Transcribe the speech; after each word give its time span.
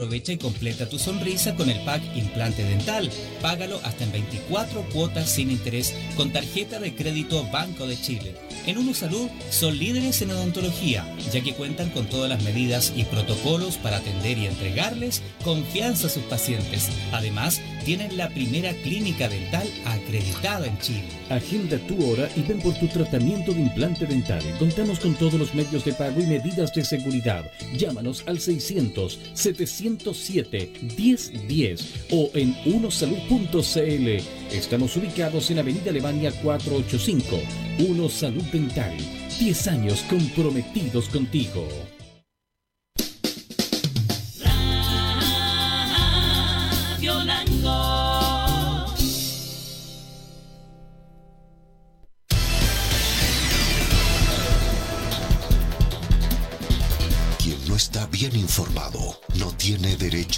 Aprovecha 0.00 0.32
y 0.32 0.38
completa 0.38 0.88
tu 0.88 0.96
sonrisa 0.96 1.56
con 1.56 1.68
el 1.68 1.84
pack 1.84 2.00
implante 2.14 2.62
dental. 2.62 3.10
Págalo 3.42 3.80
hasta 3.82 4.04
en 4.04 4.12
24 4.12 4.82
cuotas 4.90 5.28
sin 5.28 5.50
interés 5.50 5.92
con 6.16 6.32
tarjeta 6.32 6.78
de 6.78 6.94
crédito 6.94 7.44
Banco 7.50 7.84
de 7.84 8.00
Chile. 8.00 8.36
En 8.68 8.78
Uno 8.78 8.94
Salud 8.94 9.28
son 9.50 9.76
líderes 9.76 10.22
en 10.22 10.30
odontología, 10.30 11.04
ya 11.32 11.40
que 11.40 11.52
cuentan 11.52 11.90
con 11.90 12.06
todas 12.06 12.30
las 12.30 12.44
medidas 12.44 12.92
y 12.94 13.02
protocolos 13.06 13.76
para 13.76 13.96
atender 13.96 14.38
y 14.38 14.46
entregarles 14.46 15.20
confianza 15.42 16.06
a 16.06 16.10
sus 16.10 16.22
pacientes. 16.22 16.90
Además, 17.10 17.60
tienen 17.88 18.18
la 18.18 18.28
primera 18.28 18.74
clínica 18.82 19.30
dental 19.30 19.66
acreditada 19.86 20.66
en 20.66 20.78
Chile. 20.78 21.08
Agenda 21.30 21.78
tu 21.86 21.94
hora 22.06 22.28
y 22.36 22.42
ven 22.42 22.60
por 22.60 22.74
tu 22.74 22.86
tratamiento 22.86 23.54
de 23.54 23.62
implante 23.62 24.04
dental. 24.04 24.42
Contamos 24.58 25.00
con 25.00 25.14
todos 25.14 25.32
los 25.40 25.54
medios 25.54 25.86
de 25.86 25.94
pago 25.94 26.20
y 26.20 26.26
medidas 26.26 26.74
de 26.74 26.84
seguridad. 26.84 27.50
Llámanos 27.78 28.24
al 28.26 28.40
600 28.40 29.18
707 29.32 30.70
1010 30.98 32.08
o 32.10 32.30
en 32.34 32.54
unosalud.cl. 32.66 34.54
Estamos 34.54 34.94
ubicados 34.94 35.50
en 35.50 35.60
Avenida 35.60 35.88
Alemania 35.88 36.30
485. 36.42 37.40
Uno 37.88 38.10
Salud 38.10 38.44
Dental. 38.52 38.94
10 39.40 39.66
años 39.68 40.04
comprometidos 40.10 41.08
contigo. 41.08 41.66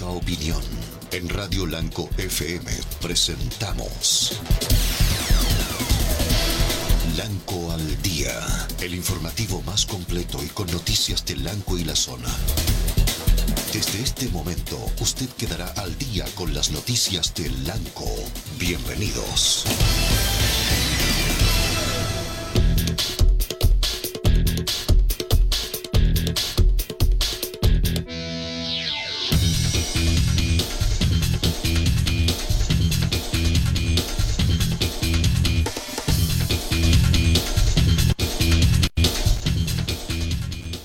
Opinión. 0.09 0.61
En 1.11 1.29
Radio 1.29 1.65
Lanco 1.65 2.09
FM 2.17 2.71
presentamos 3.01 4.39
Lanco 7.17 7.71
al 7.71 8.01
Día, 8.01 8.33
el 8.81 8.95
informativo 8.95 9.61
más 9.63 9.85
completo 9.85 10.43
y 10.43 10.47
con 10.47 10.67
noticias 10.71 11.25
de 11.25 11.35
Lanco 11.35 11.77
y 11.77 11.83
la 11.83 11.95
zona. 11.95 12.29
Desde 13.73 14.01
este 14.01 14.29
momento, 14.29 14.77
usted 14.99 15.29
quedará 15.29 15.67
al 15.77 15.97
día 15.97 16.25
con 16.35 16.53
las 16.53 16.71
noticias 16.71 17.33
de 17.35 17.49
Lanco. 17.49 18.09
Bienvenidos. 18.57 19.65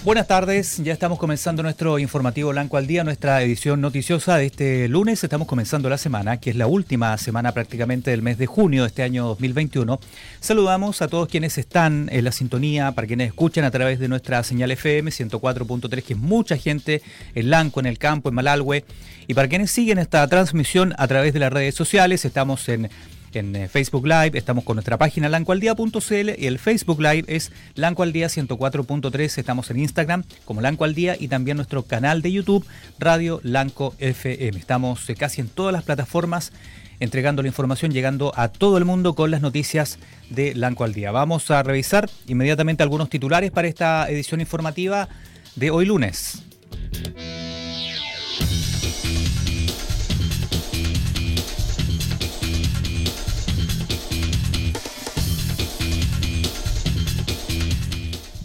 Buenas 0.07 0.29
tardes, 0.29 0.77
ya 0.85 0.93
estamos 0.93 1.19
comenzando 1.19 1.65
nuestro 1.65 1.99
informativo 1.99 2.51
Blanco 2.51 2.77
al 2.77 2.87
Día, 2.87 3.03
nuestra 3.03 3.43
edición 3.43 3.81
noticiosa 3.81 4.37
de 4.37 4.47
este 4.47 4.87
lunes. 4.87 5.25
Estamos 5.25 5.49
comenzando 5.49 5.89
la 5.89 5.99
semana, 5.99 6.37
que 6.37 6.51
es 6.51 6.55
la 6.55 6.69
última 6.69 7.19
semana 7.19 7.51
prácticamente 7.51 8.13
del 8.13 8.23
mes 8.23 8.39
de 8.39 8.47
junio 8.47 8.83
de 8.83 8.87
este 8.87 9.03
año 9.03 9.27
2021. 9.27 9.99
Saludamos 10.39 11.03
a 11.03 11.09
todos 11.09 11.27
quienes 11.27 11.59
están 11.59 12.09
en 12.13 12.23
la 12.23 12.31
sintonía, 12.31 12.93
para 12.93 13.09
quienes 13.09 13.27
escuchan 13.27 13.65
a 13.65 13.73
través 13.73 13.99
de 13.99 14.07
nuestra 14.07 14.45
señal 14.45 14.71
FM 14.71 15.11
104.3, 15.11 16.03
que 16.05 16.13
es 16.13 16.19
mucha 16.21 16.57
gente 16.57 17.03
en 17.35 17.51
Lanco, 17.51 17.81
en 17.81 17.87
el 17.87 17.99
campo, 17.99 18.29
en 18.29 18.37
Malalhue. 18.37 18.85
Y 19.27 19.35
para 19.35 19.49
quienes 19.49 19.73
siguen 19.73 19.99
esta 19.99 20.25
transmisión 20.29 20.95
a 20.99 21.09
través 21.09 21.35
de 21.35 21.41
las 21.41 21.53
redes 21.53 21.75
sociales, 21.75 22.25
estamos 22.25 22.69
en 22.69 22.91
en 23.33 23.55
eh, 23.57 23.69
Facebook 23.69 24.07
Live, 24.07 24.33
estamos 24.35 24.65
con 24.65 24.77
nuestra 24.77 24.97
página 24.99 25.29
lancoaldía.cl 25.29 26.31
y 26.39 26.47
el 26.47 26.59
Facebook 26.59 27.01
Live 27.01 27.25
es 27.29 27.53
Lancoaldía 27.75 28.29
104.3, 28.29 29.39
estamos 29.39 29.71
en 29.71 29.79
Instagram 29.81 30.25
como 30.45 30.61
Lanco 30.61 30.87
y 30.87 31.29
también 31.29 31.57
nuestro 31.57 31.83
canal 31.83 32.23
de 32.23 32.33
YouTube 32.33 32.67
Radio 32.99 33.41
Lanco 33.43 33.95
FM. 33.99 34.59
Estamos 34.59 35.09
eh, 35.11 35.15
casi 35.15 35.41
en 35.41 35.49
todas 35.49 35.73
las 35.73 35.83
plataformas 35.83 36.53
entregando 37.01 37.43
la 37.43 37.49
información, 37.49 37.93
llegando 37.93 38.33
a 38.37 38.49
todo 38.49 38.79
el 38.79 38.85
mundo 38.85 39.15
con 39.15 39.31
las 39.31 39.43
noticias 39.43 39.99
de 40.31 40.55
Lanco 40.55 40.85
al 40.85 40.95
Día. 40.95 41.11
Vamos 41.11 41.51
a 41.51 41.63
revisar 41.63 42.09
inmediatamente 42.27 42.83
algunos 42.83 43.11
titulares 43.11 43.51
para 43.51 43.69
esta 43.69 44.09
edición 44.09 44.41
informativa 44.41 45.09
de 45.57 45.71
hoy 45.71 45.87
lunes. 45.87 46.46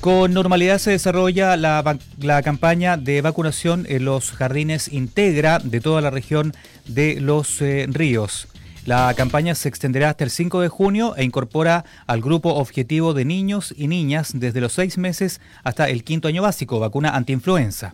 Con 0.02 0.34
normalidad 0.34 0.80
se 0.80 0.90
desarrolla 0.90 1.56
la, 1.58 2.42
campaña 2.44 2.98
de 2.98 3.22
vacunación 3.22 3.86
en 3.88 4.04
los 4.04 4.32
jardines 4.32 4.92
Integra 4.92 5.60
de 5.60 5.80
toda 5.80 6.02
la 6.02 6.10
región 6.10 6.54
de 6.88 7.22
los 7.22 7.62
eh, 7.62 7.86
ríos. 7.88 8.48
La 8.88 9.14
campaña 9.16 9.54
se 9.54 9.70
extenderá 9.70 10.10
hasta 10.10 10.24
el 10.24 10.32
5 10.32 10.62
de 10.62 10.70
junio 10.70 11.16
e 11.18 11.24
incorpora 11.24 11.86
al 12.08 12.20
grupo 12.20 12.56
objetivo 12.56 13.14
de 13.14 13.26
niños 13.26 13.76
y 13.78 13.88
niñas 13.88 14.32
desde 14.34 14.60
los 14.60 14.74
seis 14.74 14.98
meses 14.98 15.40
hasta 15.64 15.88
el 15.88 16.04
quinto 16.04 16.28
año 16.28 16.42
básico, 16.42 16.80
vacuna 16.80 17.16
antiinfluenza. 17.16 17.94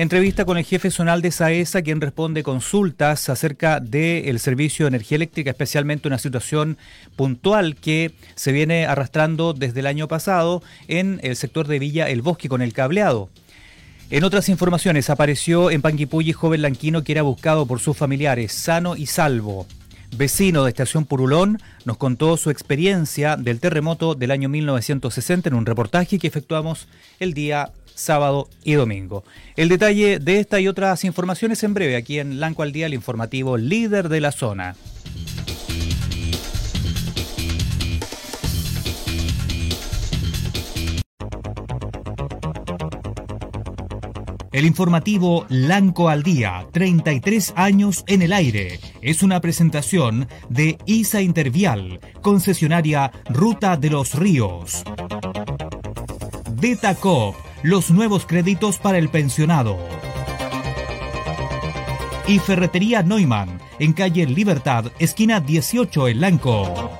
Entrevista 0.00 0.44
con 0.44 0.56
el 0.58 0.64
jefe 0.64 0.92
zonal 0.92 1.22
de 1.22 1.32
SAESA, 1.32 1.82
quien 1.82 2.00
responde 2.00 2.44
consultas 2.44 3.28
acerca 3.28 3.80
del 3.80 4.38
servicio 4.38 4.84
de 4.84 4.90
energía 4.90 5.16
eléctrica, 5.16 5.50
especialmente 5.50 6.06
una 6.06 6.18
situación 6.18 6.78
puntual 7.16 7.74
que 7.74 8.12
se 8.36 8.52
viene 8.52 8.86
arrastrando 8.86 9.54
desde 9.54 9.80
el 9.80 9.88
año 9.88 10.06
pasado 10.06 10.62
en 10.86 11.18
el 11.24 11.34
sector 11.34 11.66
de 11.66 11.80
Villa 11.80 12.08
El 12.08 12.22
Bosque 12.22 12.48
con 12.48 12.62
el 12.62 12.72
cableado. 12.74 13.28
En 14.08 14.22
otras 14.22 14.48
informaciones, 14.48 15.10
apareció 15.10 15.68
en 15.68 15.82
Panguipulli 15.82 16.32
joven 16.32 16.62
lanquino 16.62 17.02
que 17.02 17.10
era 17.10 17.22
buscado 17.22 17.66
por 17.66 17.80
sus 17.80 17.96
familiares, 17.96 18.52
sano 18.52 18.94
y 18.94 19.06
salvo. 19.06 19.66
Vecino 20.16 20.62
de 20.62 20.70
Estación 20.70 21.06
Purulón 21.06 21.58
nos 21.84 21.96
contó 21.96 22.36
su 22.36 22.50
experiencia 22.50 23.36
del 23.36 23.58
terremoto 23.58 24.14
del 24.14 24.30
año 24.30 24.48
1960 24.48 25.48
en 25.48 25.56
un 25.56 25.66
reportaje 25.66 26.20
que 26.20 26.28
efectuamos 26.28 26.86
el 27.18 27.34
día 27.34 27.72
sábado 27.98 28.48
y 28.64 28.74
domingo. 28.74 29.24
El 29.56 29.68
detalle 29.68 30.18
de 30.18 30.40
esta 30.40 30.60
y 30.60 30.68
otras 30.68 31.04
informaciones 31.04 31.62
en 31.64 31.74
breve 31.74 31.96
aquí 31.96 32.18
en 32.18 32.40
Lanco 32.40 32.62
al 32.62 32.72
Día, 32.72 32.86
el 32.86 32.94
informativo 32.94 33.56
líder 33.56 34.08
de 34.08 34.20
la 34.20 34.32
zona. 34.32 34.76
El 44.50 44.64
informativo 44.64 45.46
Lanco 45.50 46.08
al 46.08 46.22
Día, 46.22 46.66
33 46.72 47.52
años 47.54 48.02
en 48.08 48.22
el 48.22 48.32
aire, 48.32 48.80
es 49.02 49.22
una 49.22 49.40
presentación 49.40 50.26
de 50.48 50.78
ISA 50.86 51.20
Intervial, 51.20 52.00
concesionaria 52.22 53.12
Ruta 53.28 53.76
de 53.76 53.90
los 53.90 54.14
Ríos. 54.14 54.82
Betacop 56.60 57.36
los 57.62 57.90
nuevos 57.90 58.26
créditos 58.26 58.78
para 58.78 58.98
el 58.98 59.08
pensionado. 59.08 59.78
Y 62.26 62.38
Ferretería 62.38 63.02
Neumann, 63.02 63.60
en 63.78 63.92
calle 63.92 64.26
Libertad, 64.26 64.92
esquina 64.98 65.40
18 65.40 66.08
en 66.08 66.20
Lanco. 66.20 66.90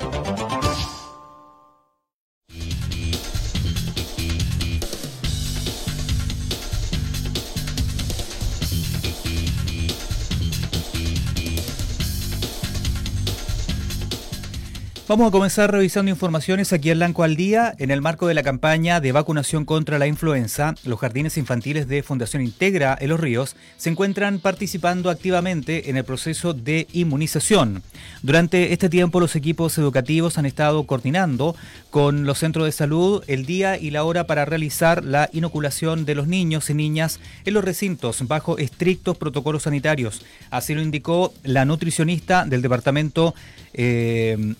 Vamos 15.08 15.28
a 15.28 15.31
comenzar 15.31 15.72
revisando 15.72 16.10
informaciones 16.10 16.75
aquí 16.75 16.90
en 16.90 16.99
Blanco 16.99 17.22
al 17.22 17.34
Día. 17.34 17.75
En 17.78 17.90
el 17.90 18.02
marco 18.02 18.26
de 18.26 18.34
la 18.34 18.43
campaña 18.43 19.00
de 19.00 19.10
vacunación 19.10 19.64
contra 19.64 19.99
la 19.99 20.06
influenza, 20.06 20.75
los 20.84 20.99
jardines 20.99 21.38
infantiles 21.38 21.88
de 21.88 22.02
Fundación 22.02 22.43
Integra 22.43 22.94
en 23.00 23.08
Los 23.08 23.19
Ríos 23.19 23.56
se 23.78 23.88
encuentran 23.88 24.38
participando 24.38 25.08
activamente 25.08 25.88
en 25.88 25.96
el 25.96 26.05
proceso 26.05 26.52
de 26.52 26.88
inmunización. 26.93 27.82
Durante 28.22 28.75
este 28.75 28.90
tiempo, 28.90 29.19
los 29.19 29.34
equipos 29.34 29.78
educativos 29.78 30.37
han 30.37 30.44
estado 30.44 30.84
coordinando 30.84 31.56
con 31.88 32.26
los 32.26 32.40
centros 32.40 32.66
de 32.66 32.72
salud 32.72 33.25
el 33.28 33.46
día 33.46 33.78
y 33.78 33.90
la 33.90 34.04
hora 34.04 34.26
para 34.26 34.44
realizar 34.44 35.02
la 35.02 35.31
inoculación 35.32 36.04
de 36.04 36.16
los 36.16 36.26
niños 36.26 36.69
y 36.69 36.75
niñas 36.75 37.19
en 37.46 37.54
los 37.54 37.64
recintos 37.64 38.28
bajo 38.28 38.58
estrictos 38.58 39.16
protocolos 39.16 39.62
sanitarios. 39.62 40.20
Así 40.50 40.75
lo 40.75 40.82
indicó 40.82 41.32
la 41.44 41.64
nutricionista 41.64 42.44
del 42.44 42.61
departamento. 42.61 43.34
Eh, 43.72 44.54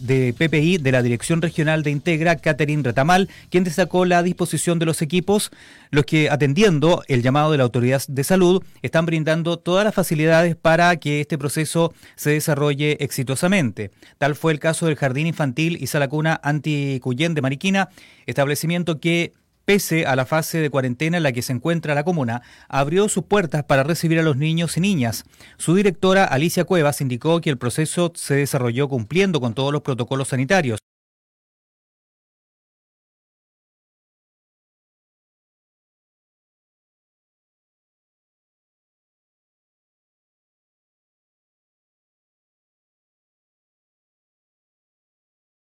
de 0.00 0.32
PPI 0.32 0.78
de 0.78 0.92
la 0.92 1.02
Dirección 1.02 1.42
Regional 1.42 1.82
de 1.82 1.90
Integra, 1.90 2.36
Catherine 2.36 2.82
Retamal, 2.82 3.28
quien 3.50 3.64
destacó 3.64 4.04
la 4.04 4.22
disposición 4.22 4.78
de 4.78 4.86
los 4.86 5.02
equipos, 5.02 5.50
los 5.90 6.04
que 6.04 6.30
atendiendo 6.30 7.02
el 7.08 7.22
llamado 7.22 7.52
de 7.52 7.58
la 7.58 7.64
Autoridad 7.64 8.02
de 8.08 8.24
Salud, 8.24 8.62
están 8.82 9.06
brindando 9.06 9.58
todas 9.58 9.84
las 9.84 9.94
facilidades 9.94 10.56
para 10.56 10.96
que 10.96 11.20
este 11.20 11.38
proceso 11.38 11.92
se 12.14 12.30
desarrolle 12.30 12.98
exitosamente. 13.00 13.90
Tal 14.18 14.34
fue 14.34 14.52
el 14.52 14.58
caso 14.58 14.86
del 14.86 14.96
Jardín 14.96 15.26
Infantil 15.26 15.78
y 15.80 15.86
Sala 15.86 16.08
Cuna 16.08 16.40
Anticuyén 16.42 17.34
de 17.34 17.42
Mariquina, 17.42 17.88
establecimiento 18.26 19.00
que 19.00 19.32
pese 19.66 20.06
a 20.06 20.16
la 20.16 20.24
fase 20.24 20.58
de 20.58 20.70
cuarentena 20.70 21.18
en 21.18 21.22
la 21.22 21.32
que 21.32 21.42
se 21.42 21.52
encuentra 21.52 21.94
la 21.94 22.04
comuna, 22.04 22.40
abrió 22.68 23.10
sus 23.10 23.24
puertas 23.24 23.64
para 23.64 23.82
recibir 23.82 24.18
a 24.18 24.22
los 24.22 24.38
niños 24.38 24.78
y 24.78 24.80
niñas. 24.80 25.24
Su 25.58 25.74
directora, 25.74 26.24
Alicia 26.24 26.64
Cuevas, 26.64 27.02
indicó 27.02 27.42
que 27.42 27.50
el 27.50 27.58
proceso 27.58 28.12
se 28.14 28.36
desarrolló 28.36 28.88
cumpliendo 28.88 29.40
con 29.40 29.52
todos 29.52 29.72
los 29.72 29.82
protocolos 29.82 30.28
sanitarios. 30.28 30.78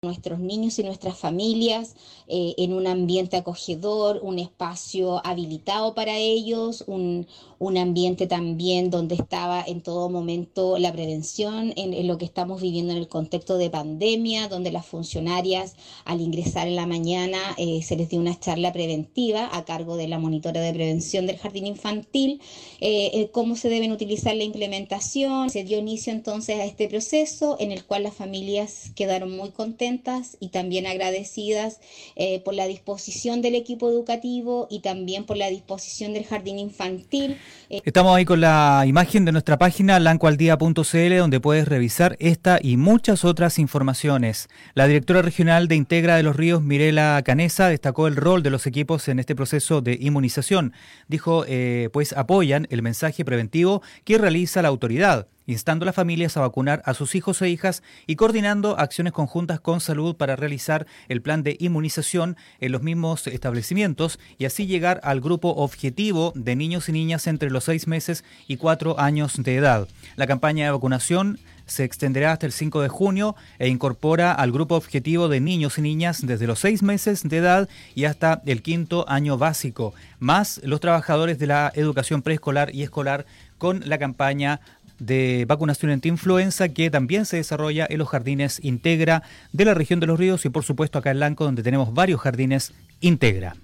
Nuestros 0.09 0.39
niños 0.39 0.79
y 0.79 0.83
nuestras 0.83 1.17
familias 1.17 1.95
eh, 2.27 2.55
en 2.57 2.73
un 2.73 2.87
ambiente 2.87 3.37
acogedor, 3.37 4.19
un 4.23 4.39
espacio 4.39 5.21
habilitado 5.23 5.93
para 5.93 6.17
ellos, 6.17 6.83
un, 6.87 7.27
un, 7.59 7.77
ambiente 7.77 8.25
también 8.25 8.89
donde 8.89 9.15
estaba 9.15 9.63
en 9.65 9.81
todo 9.81 10.09
momento 10.09 10.79
la 10.79 10.91
prevención 10.91 11.73
en, 11.75 12.07
lo 12.07 12.17
que 12.17 12.25
estamos 12.25 12.61
viviendo 12.61 12.91
en 12.91 12.97
el 12.97 13.07
contexto 13.07 13.57
de 13.57 13.69
pandemia, 13.69 14.47
donde 14.47 14.71
las 14.71 14.85
funcionarias 14.85 15.75
al 16.05 16.21
ingresar 16.21 16.67
en 16.67 16.75
la 16.75 16.87
mañana 16.87 17.39
eh, 17.57 17.81
se 17.83 17.95
les 17.95 18.09
dio 18.09 18.19
una 18.19 18.39
charla 18.39 18.73
preventiva 18.73 19.49
a 19.51 19.63
cargo 19.63 19.95
de 19.95 20.07
la 20.07 20.19
monitora 20.19 20.61
de 20.61 20.73
prevención 20.73 21.27
del 21.27 21.37
jardín 21.37 21.67
infantil, 21.67 22.41
eh, 22.81 23.29
cómo 23.31 23.55
se 23.55 23.69
deben 23.69 23.91
utilizar 23.91 24.35
la 24.35 24.43
implementación. 24.43 25.49
Se 25.51 25.63
dio 25.63 25.77
inicio 25.77 26.11
entonces 26.13 26.59
a 26.59 26.65
este 26.65 26.87
proceso 26.87 27.57
en 27.59 27.71
el 27.71 27.85
cual 27.85 28.03
las 28.03 28.15
familias 28.15 28.91
quedaron 28.95 29.35
muy 29.35 29.51
contentas 29.51 29.98
y 30.39 30.49
también 30.49 30.87
agradecidas 30.87 31.79
eh, 32.15 32.41
por 32.43 32.53
la 32.53 32.67
disposición 32.67 33.41
del 33.41 33.55
equipo 33.55 33.89
educativo 33.89 34.67
y 34.69 34.79
también 34.79 35.25
por 35.25 35.37
la 35.37 35.49
disposición 35.49 36.13
del 36.13 36.25
jardín 36.25 36.57
infantil. 36.57 37.37
Eh, 37.69 37.81
Estamos 37.83 38.15
ahí 38.15 38.25
con 38.25 38.41
la 38.41 38.83
imagen 38.87 39.25
de 39.25 39.31
nuestra 39.31 39.57
página 39.57 39.99
lancoaldía.cl 39.99 41.17
donde 41.17 41.39
puedes 41.39 41.67
revisar 41.67 42.15
esta 42.19 42.59
y 42.61 42.77
muchas 42.77 43.25
otras 43.25 43.59
informaciones. 43.59 44.47
La 44.73 44.87
directora 44.87 45.21
regional 45.21 45.67
de 45.67 45.75
Integra 45.75 46.15
de 46.15 46.23
los 46.23 46.35
Ríos, 46.35 46.61
Mirela 46.61 47.21
Canesa, 47.25 47.67
destacó 47.67 48.07
el 48.07 48.15
rol 48.15 48.41
de 48.41 48.49
los 48.49 48.65
equipos 48.67 49.07
en 49.09 49.19
este 49.19 49.35
proceso 49.35 49.81
de 49.81 49.97
inmunización. 49.99 50.73
Dijo, 51.07 51.43
eh, 51.47 51.89
pues 51.91 52.13
apoyan 52.13 52.67
el 52.69 52.81
mensaje 52.81 53.25
preventivo 53.25 53.81
que 54.05 54.17
realiza 54.17 54.61
la 54.61 54.69
autoridad 54.69 55.27
instando 55.49 55.83
a 55.83 55.87
las 55.87 55.95
familias 55.95 56.37
a 56.37 56.41
vacunar 56.41 56.81
a 56.85 56.93
sus 56.93 57.15
hijos 57.15 57.41
e 57.41 57.49
hijas 57.49 57.81
y 58.05 58.15
coordinando 58.15 58.77
acciones 58.77 59.13
conjuntas 59.13 59.59
con 59.59 59.81
salud 59.81 60.15
para 60.15 60.35
realizar 60.35 60.85
el 61.07 61.21
plan 61.21 61.41
de 61.41 61.57
inmunización 61.59 62.37
en 62.59 62.71
los 62.71 62.83
mismos 62.83 63.25
establecimientos 63.25 64.19
y 64.37 64.45
así 64.45 64.67
llegar 64.67 64.99
al 65.03 65.21
grupo 65.21 65.49
objetivo 65.49 66.33
de 66.35 66.55
niños 66.55 66.87
y 66.87 66.91
niñas 66.91 67.25
entre 67.25 67.49
los 67.49 67.63
seis 67.63 67.87
meses 67.87 68.23
y 68.47 68.57
cuatro 68.57 68.99
años 68.99 69.41
de 69.41 69.55
edad. 69.55 69.87
La 70.15 70.27
campaña 70.27 70.65
de 70.65 70.71
vacunación 70.71 71.39
se 71.69 71.83
extenderá 71.83 72.33
hasta 72.33 72.45
el 72.45 72.51
5 72.51 72.81
de 72.81 72.89
junio 72.89 73.35
e 73.59 73.69
incorpora 73.69 74.33
al 74.33 74.51
grupo 74.51 74.75
objetivo 74.75 75.29
de 75.29 75.39
niños 75.39 75.77
y 75.77 75.81
niñas 75.81 76.25
desde 76.25 76.47
los 76.47 76.59
seis 76.59 76.81
meses 76.81 77.23
de 77.23 77.37
edad 77.37 77.69
y 77.95 78.05
hasta 78.05 78.41
el 78.45 78.61
quinto 78.61 79.05
año 79.07 79.37
básico, 79.37 79.93
más 80.19 80.59
los 80.63 80.79
trabajadores 80.79 81.39
de 81.39 81.47
la 81.47 81.71
educación 81.75 82.21
preescolar 82.21 82.73
y 82.73 82.83
escolar 82.83 83.25
con 83.57 83.81
la 83.85 83.97
campaña 83.97 84.61
de 84.99 85.45
vacunación 85.47 85.91
anti-influenza 85.91 86.69
que 86.69 86.89
también 86.91 87.25
se 87.25 87.37
desarrolla 87.37 87.87
en 87.89 87.97
los 87.97 88.09
jardines 88.09 88.59
Integra 88.63 89.23
de 89.51 89.65
la 89.65 89.73
región 89.73 89.99
de 89.99 90.07
los 90.07 90.19
ríos 90.19 90.45
y 90.45 90.49
por 90.49 90.63
supuesto 90.63 90.99
acá 90.99 91.11
en 91.11 91.19
Lanco 91.19 91.45
donde 91.45 91.63
tenemos 91.63 91.93
varios 91.93 92.21
jardines 92.21 92.73
Integra. 93.01 93.55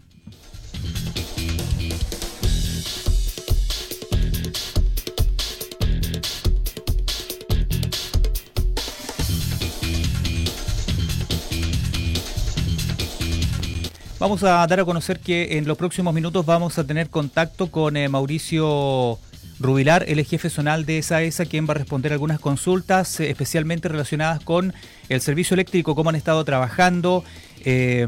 Vamos 14.18 14.44
a 14.44 14.66
dar 14.66 14.80
a 14.80 14.86
conocer 14.86 15.20
que 15.20 15.58
en 15.58 15.68
los 15.68 15.78
próximos 15.78 16.14
minutos 16.14 16.46
vamos 16.46 16.80
a 16.80 16.84
tener 16.84 17.10
contacto 17.10 17.68
con 17.68 17.98
eh, 17.98 18.08
Mauricio 18.08 19.20
Rubilar, 19.66 20.06
el 20.08 20.24
jefe 20.24 20.50
zonal 20.50 20.86
de 20.86 21.00
esa 21.00 21.22
ESA, 21.22 21.46
quien 21.46 21.68
va 21.68 21.72
a 21.72 21.76
responder 21.76 22.14
algunas 22.14 22.40
consultas, 22.40 23.20
eh, 23.20 23.30
especialmente 23.30 23.90
relacionadas 23.90 24.44
con 24.44 24.74
el 25.10 25.22
servicio 25.22 25.56
eléctrico, 25.56 25.96
cómo 25.96 26.10
han 26.10 26.16
estado 26.16 26.46
trabajando, 26.46 27.24
eh, 27.64 28.06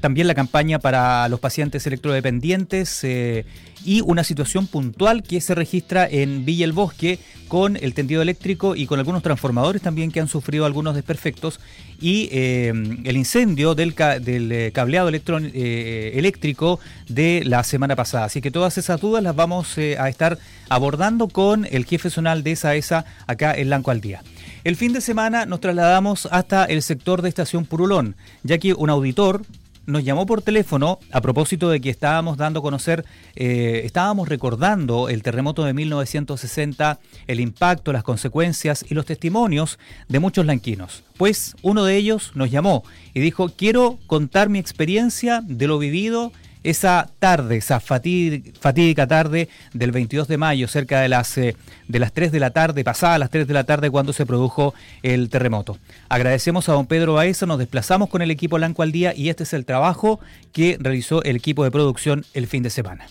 también 0.00 0.26
la 0.26 0.34
campaña 0.34 0.78
para 0.78 1.28
los 1.28 1.40
pacientes 1.40 1.86
electrodependientes 1.86 3.04
eh, 3.04 3.46
y 3.84 4.00
una 4.02 4.24
situación 4.24 4.66
puntual 4.66 5.22
que 5.22 5.40
se 5.40 5.54
registra 5.54 6.06
en 6.06 6.44
Villa 6.44 6.64
el 6.64 6.72
Bosque 6.72 7.18
con 7.48 7.76
el 7.76 7.94
tendido 7.94 8.20
eléctrico 8.20 8.74
y 8.76 8.86
con 8.86 8.98
algunos 8.98 9.22
transformadores 9.22 9.82
también 9.82 10.10
que 10.10 10.20
han 10.20 10.28
sufrido 10.28 10.66
algunos 10.66 10.94
desperfectos 10.94 11.60
y 12.00 12.28
eh, 12.32 12.72
el 13.04 13.16
incendio 13.16 13.74
del, 13.74 13.94
eh, 13.96 14.72
cableado 14.74 15.08
eléctrico 15.08 16.80
de 17.08 17.42
la 17.44 17.62
semana 17.62 17.94
pasada. 17.94 18.24
Así 18.24 18.40
que 18.40 18.50
todas 18.50 18.76
esas 18.76 19.00
dudas 19.00 19.22
las 19.22 19.36
vamos 19.36 19.78
a 19.78 20.08
estar 20.08 20.38
abordando 20.68 21.28
con 21.28 21.66
el 21.70 21.84
jefe 21.84 22.10
zonal 22.10 22.42
de 22.42 22.52
esa 22.52 22.74
ESA 22.74 23.04
acá 23.26 23.54
en 23.54 23.70
Lanco 23.70 23.90
al 23.90 24.00
Día. 24.00 24.22
El 24.64 24.76
fin 24.76 24.92
de 24.92 25.00
semana 25.00 25.46
nos 25.46 25.60
trasladamos 25.60 26.26
hasta 26.30 26.64
el 26.64 26.82
sector 26.82 27.22
de 27.22 27.28
Estación 27.28 27.64
Purulón, 27.64 28.16
ya 28.42 28.58
que 28.58 28.74
un 28.74 28.90
auditor 28.90 29.42
nos 29.86 30.04
llamó 30.04 30.26
por 30.26 30.42
teléfono 30.42 30.98
a 31.12 31.20
propósito 31.20 31.70
de 31.70 31.80
que 31.80 31.90
estábamos 31.90 32.36
dando 32.36 32.60
a 32.60 32.62
conocer, 32.62 33.04
eh, 33.36 33.82
estábamos 33.84 34.28
recordando 34.28 35.08
el 35.08 35.22
terremoto 35.22 35.64
de 35.64 35.74
1960, 35.74 36.98
el 37.26 37.40
impacto, 37.40 37.92
las 37.92 38.02
consecuencias 38.02 38.84
y 38.88 38.94
los 38.94 39.06
testimonios 39.06 39.78
de 40.08 40.20
muchos 40.20 40.46
lanquinos. 40.46 41.04
Pues 41.16 41.56
uno 41.62 41.84
de 41.84 41.96
ellos 41.96 42.32
nos 42.34 42.50
llamó 42.50 42.84
y 43.12 43.20
dijo, 43.20 43.50
quiero 43.50 43.98
contar 44.06 44.48
mi 44.48 44.58
experiencia 44.58 45.40
de 45.44 45.66
lo 45.66 45.78
vivido 45.78 46.32
esa 46.64 47.10
tarde, 47.18 47.58
esa 47.58 47.78
fatídica 47.78 49.06
tarde 49.06 49.48
del 49.72 49.92
22 49.92 50.26
de 50.26 50.38
mayo, 50.38 50.66
cerca 50.66 51.00
de 51.00 51.08
las, 51.08 51.38
eh, 51.38 51.56
de 51.86 51.98
las 51.98 52.12
3 52.12 52.32
de 52.32 52.40
la 52.40 52.50
tarde, 52.50 52.82
pasada 52.82 53.18
las 53.18 53.30
3 53.30 53.46
de 53.46 53.54
la 53.54 53.64
tarde 53.64 53.90
cuando 53.90 54.12
se 54.12 54.26
produjo 54.26 54.74
el 55.02 55.28
terremoto. 55.28 55.78
Agradecemos 56.08 56.68
a 56.68 56.72
don 56.72 56.86
Pedro 56.86 57.14
Baeza, 57.14 57.46
nos 57.46 57.58
desplazamos 57.58 58.08
con 58.08 58.22
el 58.22 58.30
equipo 58.30 58.56
Blanco 58.56 58.82
al 58.82 58.92
día 58.92 59.14
y 59.14 59.28
este 59.28 59.42
es 59.44 59.52
el 59.52 59.64
trabajo 59.64 60.20
que 60.52 60.76
realizó 60.80 61.22
el 61.22 61.36
equipo 61.36 61.64
de 61.64 61.70
producción 61.70 62.24
el 62.34 62.46
fin 62.46 62.62
de 62.62 62.70
semana. 62.70 63.06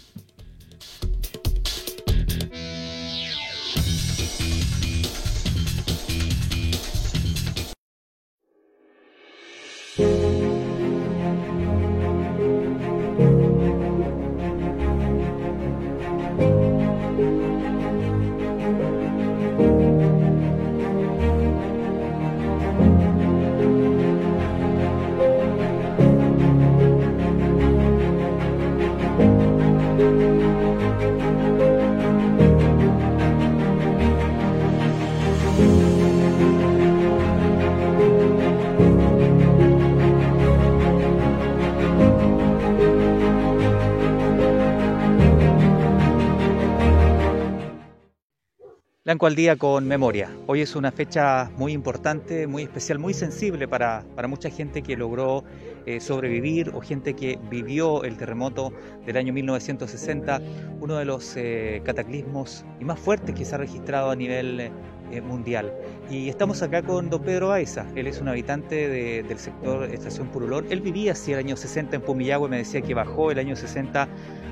Blanco 49.24 49.32
al 49.32 49.36
día 49.36 49.56
con 49.56 49.88
memoria. 49.88 50.30
Hoy 50.48 50.60
es 50.60 50.75
una 50.75 50.92
fecha 50.92 51.50
muy 51.56 51.72
importante, 51.72 52.46
muy 52.46 52.63
especial, 52.63 53.00
muy 53.00 53.13
sensible 53.13 53.70
para, 53.70 54.03
mucha 54.27 54.50
gente 54.50 54.82
que 54.82 54.98
logró 54.98 55.46
eh, 55.86 56.01
sobrevivir 56.01 56.72
o 56.74 56.82
gente 56.82 57.13
que 57.13 57.39
vivió 57.50 58.03
el 58.03 58.18
terremoto 58.18 58.74
del 59.06 59.15
año 59.15 59.32
1960, 59.32 60.42
uno 60.82 60.98
de 60.98 61.06
los 61.06 61.38
eh, 61.38 61.82
cataclismos 61.86 62.65
y 62.82 62.84
más 62.84 63.00
fuertes 63.00 63.34
que 63.34 63.46
se 63.46 63.56
ha 63.56 63.60
registrado 63.60 64.12
a 64.12 64.15
nivel 64.18 64.60
eh, 64.60 65.22
mundial. 65.22 65.72
Y 66.10 66.27
estamos 66.27 66.62
acá 66.62 66.82
con 66.82 67.10
don 67.10 67.22
Pedro 67.22 67.48
Baiza, 67.48 67.86
él 67.96 68.08
es 68.08 68.20
un 68.20 68.27
habitante 68.27 68.89
del 69.24 69.39
sector 69.39 69.86
Estación 69.86 70.27
Purulón. 70.27 70.65
Él 70.70 70.82
vivía 70.82 71.13
hacia 71.13 71.36
el 71.36 71.46
año 71.46 71.56
60 71.56 71.96
en 71.96 72.01
Pumillagua 72.01 72.48
y 72.48 72.51
me 72.51 72.58
decía 72.58 72.82
que 72.82 72.94
bajó 72.94 73.32
el 73.32 73.39
año 73.39 73.56
60 73.56 74.06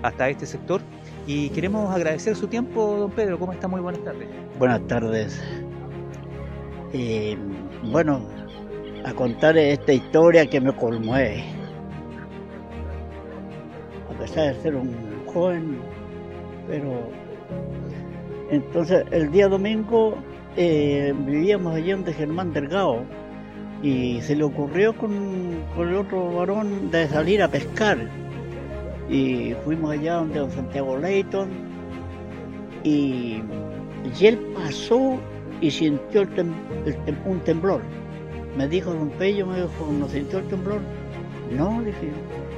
hasta 0.04 0.30
este 0.30 0.46
sector. 0.46 0.82
Y 1.28 1.50
queremos 1.50 1.94
agradecer 1.94 2.36
su 2.36 2.48
tiempo, 2.48 2.98
don 2.98 3.12
Pedro. 3.12 3.38
¿Cómo 3.38 3.54
está? 3.54 3.68
Muy 3.68 3.82
buenas 3.82 4.04
tardes. 4.04 4.28
Buenas 4.58 4.82
tardes. 4.88 5.42
Eh, 6.94 7.38
bueno, 7.92 8.22
a 9.06 9.14
contar 9.14 9.58
esta 9.58 9.94
historia 9.94 10.46
que 10.48 10.60
me 10.60 10.74
conmueve. 10.76 11.44
A 14.10 14.20
pesar 14.20 14.56
de 14.56 14.62
ser 14.62 14.76
un 14.76 14.94
joven, 15.28 15.80
pero 16.68 17.10
entonces 18.50 19.06
el 19.12 19.32
día 19.32 19.48
domingo 19.48 20.18
eh, 20.58 21.14
vivíamos 21.26 21.74
allí 21.76 21.92
donde 21.92 22.14
Germán 22.14 22.52
Delgado 22.52 23.04
y 23.82 24.22
se 24.22 24.36
le 24.36 24.44
ocurrió 24.44 24.94
con, 24.94 25.64
el 25.78 25.96
otro 25.96 26.34
varón 26.34 26.92
de 26.92 27.08
salir 27.08 27.42
a 27.42 27.48
pescar 27.48 27.98
y 29.12 29.54
fuimos 29.64 29.92
allá 29.92 30.16
donde 30.16 30.40
don 30.40 30.52
Santiago 30.52 30.98
Leighton 30.98 31.50
y, 32.84 33.44
él 34.20 34.40
pasó 34.56 35.20
y 35.62 35.70
sintió 35.70 36.28
un 37.26 37.40
temblor 37.42 37.82
me 38.58 38.68
dijo 38.68 38.94
don 38.94 39.10
Pello, 39.12 39.46
me 39.48 39.62
dijo, 39.62 39.88
¿no 39.92 40.08
sintió 40.10 40.40
el 40.40 40.48
temblor? 40.48 40.82
No, 41.56 41.82
dije 41.84 42.12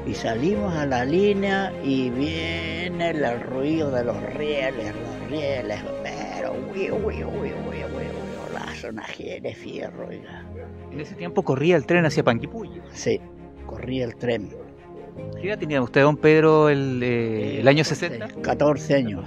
Y 0.08 0.14
salimos 0.14 0.74
a 0.74 0.86
la 0.86 1.06
línea 1.06 1.72
y 1.84 2.10
viene 2.10 3.12
el 3.12 3.42
ruido 3.42 3.92
de 3.92 4.04
los 4.04 4.22
rieles, 4.36 4.94
los 4.96 5.30
rieles, 5.30 5.80
pero 6.04 6.54
uy, 6.74 6.92
uy, 6.92 7.24
uy, 7.24 7.52
uy, 7.52 7.84
de 9.42 9.54
fierro, 9.54 10.08
oiga. 10.08 10.46
En 10.92 11.00
ese 11.00 11.16
tiempo 11.16 11.44
corría 11.44 11.76
el 11.76 11.86
tren 11.86 12.06
hacia 12.06 12.24
Panquipulli. 12.24 12.82
Sí, 12.92 13.20
corría 13.66 14.06
el 14.06 14.16
tren. 14.16 14.50
¿Qué 15.42 15.50
edad 15.50 15.60
tenía 15.60 15.82
usted, 15.82 16.02
don 16.02 16.18
Pedro, 16.18 16.70
el, 16.70 17.02
eh, 17.04 17.60
el 17.60 17.68
año 17.68 17.84
60? 17.84 18.28
14 18.42 18.96
años. 18.96 19.26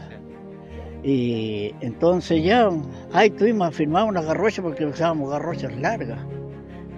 Y 1.02 1.72
entonces 1.80 2.42
ya, 2.42 2.68
ahí 3.12 3.30
tuvimos 3.30 3.68
a 3.68 3.70
firmar 3.70 4.04
una 4.04 4.22
garrocha 4.22 4.62
porque 4.62 4.84
usábamos 4.84 5.30
garrochas 5.30 5.76
largas 5.76 6.18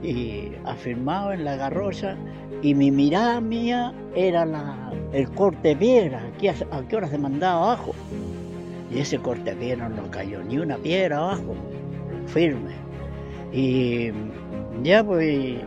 y 0.02 0.52
afirmado 0.64 1.32
en 1.32 1.44
la 1.44 1.56
garrocha 1.56 2.16
y 2.62 2.74
mi 2.74 2.90
mirada 2.90 3.40
mía 3.40 3.92
era 4.14 4.44
la, 4.44 4.92
el 5.12 5.30
corte 5.30 5.68
de 5.68 5.76
piedra, 5.76 6.22
aquí 6.34 6.48
a, 6.48 6.54
qué 6.88 6.96
hora 6.96 7.08
se 7.08 7.18
mandaba 7.18 7.72
abajo. 7.72 7.94
Y 8.90 9.00
ese 9.00 9.18
corte 9.18 9.50
de 9.50 9.56
piedra 9.56 9.88
no 9.88 10.10
cayó 10.10 10.42
ni 10.42 10.58
una 10.58 10.76
piedra 10.78 11.18
abajo, 11.18 11.54
firme. 12.26 12.72
Y 13.52 14.10
ya 14.82 15.04
pues, 15.04 15.58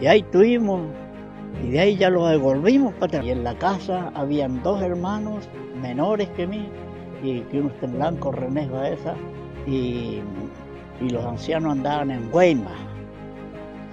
y 0.00 0.06
ahí 0.06 0.22
tuvimos, 0.30 0.82
y 1.62 1.70
de 1.70 1.80
ahí 1.80 1.96
ya 1.96 2.10
lo 2.10 2.26
devolvimos 2.26 2.94
para 2.94 3.06
atrás. 3.06 3.24
Y 3.24 3.30
en 3.30 3.44
la 3.44 3.54
casa 3.56 4.10
habían 4.14 4.62
dos 4.62 4.82
hermanos 4.82 5.48
menores 5.80 6.28
que 6.30 6.46
mí, 6.46 6.68
y 7.22 7.40
que 7.42 7.60
uno 7.60 7.70
está 7.70 7.86
en 7.86 7.92
blanco, 7.92 8.32
René 8.32 8.66
Baeza, 8.68 9.14
y, 9.66 10.20
y 11.00 11.10
los 11.10 11.24
ancianos 11.24 11.72
andaban 11.72 12.10
en 12.10 12.30
Weimar 12.32 12.90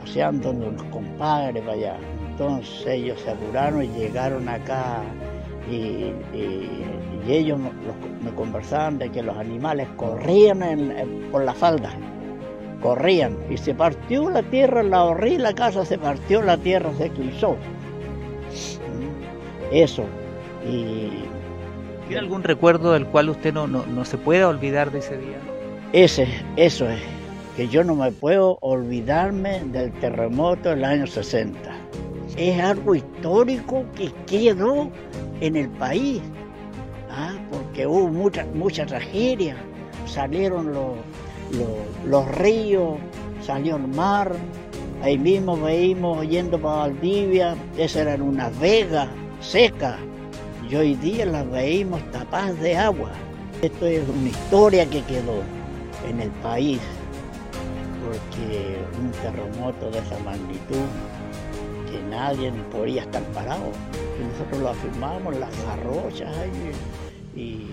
paseando 0.08 0.54
los 0.54 0.84
compadres 0.86 1.62
para 1.64 1.74
allá. 1.74 1.98
Entonces 2.32 2.88
ellos 2.88 3.20
se 3.20 3.32
apuraron 3.32 3.84
y 3.84 3.88
llegaron 3.88 4.48
acá 4.48 5.02
y, 5.70 6.14
ellos 7.28 7.60
me 7.60 8.32
conversaban 8.36 8.98
de 9.00 9.10
que 9.12 9.22
los 9.22 9.36
animales 9.36 9.90
corrían 9.98 10.62
por 11.30 11.44
la 11.44 11.54
falda, 11.54 11.92
corrían 12.88 13.38
y 13.50 13.58
se 13.58 13.76
partió 13.76 14.30
la 14.30 14.44
tierra, 14.44 14.82
la 14.82 15.04
horrí 15.04 15.38
la 15.38 15.52
casa 15.52 15.84
se 15.84 15.98
partió, 15.98 16.42
la 16.42 16.58
tierra 16.58 16.90
se 16.98 17.08
eclipsó. 17.08 17.52
Mm, 17.52 19.74
eso. 19.74 20.06
Y, 20.66 21.10
¿Tiene 22.08 22.20
algún 22.20 22.44
recuerdo 22.44 22.94
del 22.94 23.06
cual 23.08 23.30
usted 23.30 23.54
no, 23.54 23.68
no, 23.68 23.86
no 23.86 24.06
se 24.06 24.18
pueda 24.18 24.48
olvidar 24.48 24.92
de 24.92 25.00
ese 25.00 25.18
día? 25.18 25.38
Ese, 25.92 26.30
eso 26.56 26.90
es 26.90 27.02
que 27.58 27.68
yo 27.68 27.84
no 27.84 27.94
me 27.94 28.10
puedo 28.10 28.58
olvidarme 28.62 29.66
del 29.66 29.92
terremoto 30.00 30.70
del 30.70 30.86
año 30.86 31.08
60. 31.08 31.60
Es 32.38 32.62
algo 32.62 32.96
histórico 32.96 33.84
que 33.98 34.14
quedó 34.28 34.90
en 35.42 35.58
el 35.58 35.68
país, 35.72 36.22
¿ah? 37.10 37.36
porque 37.52 37.86
hubo 37.86 38.08
mucha, 38.08 38.46
mucha 38.54 38.86
tragedia. 38.86 39.58
Salieron 40.06 40.72
los, 40.72 40.94
los, 42.06 42.28
ríos, 42.36 42.98
salió 43.46 43.76
el 43.78 43.88
mar, 43.88 44.36
ahí 45.02 45.18
mismo 45.18 45.58
veíamos 45.58 46.28
yendo 46.28 46.60
para 46.60 46.78
Valdivia, 46.78 47.56
esas 47.78 48.04
eran 48.04 48.22
unas 48.22 48.58
vegas 48.60 49.08
secas, 49.42 49.98
y 50.70 50.76
hoy 50.76 50.96
día 50.96 51.26
las 51.26 51.50
veíamos 51.50 52.02
tapadas 52.12 52.60
de 52.60 52.76
agua. 52.76 53.12
Esto 53.62 53.86
es 53.86 54.04
una 54.08 54.30
historia 54.30 54.86
que 54.86 55.02
quedó 55.04 55.42
en 56.08 56.22
el 56.22 56.30
país 56.44 56.80
porque 58.08 58.78
un 59.00 59.12
terremoto 59.12 59.92
de 59.92 60.00
esa 60.00 60.20
magnitud 60.20 60.86
que 61.92 62.02
nadie 62.10 62.52
podía 62.72 63.02
estar 63.04 63.24
parado. 63.34 63.72
Y 64.20 64.32
nosotros 64.32 64.62
lo 64.62 64.70
afirmamos, 64.70 65.36
las 65.38 65.52
garrochas 65.66 66.36
y 67.36 67.68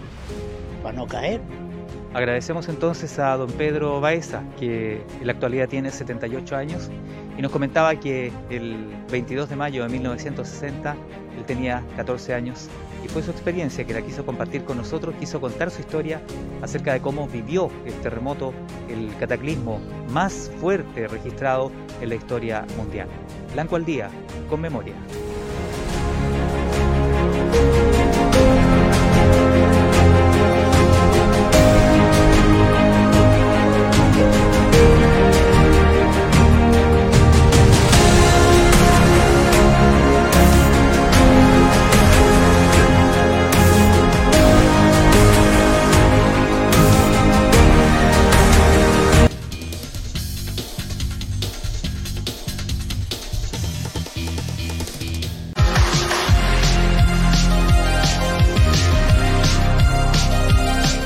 para 0.83 0.97
no 0.97 1.07
caer. 1.07 1.41
Agradecemos 2.15 2.69
entonces 2.69 3.19
a 3.19 3.37
don 3.37 3.51
Pedro 3.51 4.01
Baeza, 4.01 4.45
que 4.59 5.03
en 5.21 5.27
la 5.27 5.33
actualidad 5.33 5.69
tiene 5.69 5.91
78 5.91 6.57
años, 6.57 6.89
y 7.37 7.43
nos 7.43 7.51
comentaba 7.51 7.97
que 7.97 8.31
el 8.51 8.87
22 9.11 9.49
de 9.49 9.57
mayo 9.57 9.83
de 9.83 9.89
1960 9.89 10.97
él 11.37 11.45
tenía 11.45 11.83
14 11.97 12.35
años 12.35 12.69
y 13.05 13.09
fue 13.09 13.23
su 13.23 13.33
experiencia 13.33 13.85
que 13.85 13.93
la 13.93 14.03
quiso 14.03 14.25
compartir 14.25 14.65
con 14.65 14.77
nosotros, 14.77 15.15
quiso 15.19 15.41
contar 15.41 15.73
su 15.73 15.81
historia 15.81 16.23
acerca 16.63 16.93
de 16.93 17.01
cómo 17.01 17.27
vivió 17.27 17.69
el 17.85 17.95
terremoto, 17.95 18.55
el 18.89 19.11
cataclismo 19.19 19.81
más 20.11 20.51
fuerte 20.61 21.09
registrado 21.09 21.73
en 22.01 22.11
la 22.11 22.15
historia 22.15 22.65
mundial. 22.77 23.09
Blanco 23.53 23.75
al 23.75 23.85
día, 23.85 24.09
con 24.49 24.61
memoria. 24.61 24.95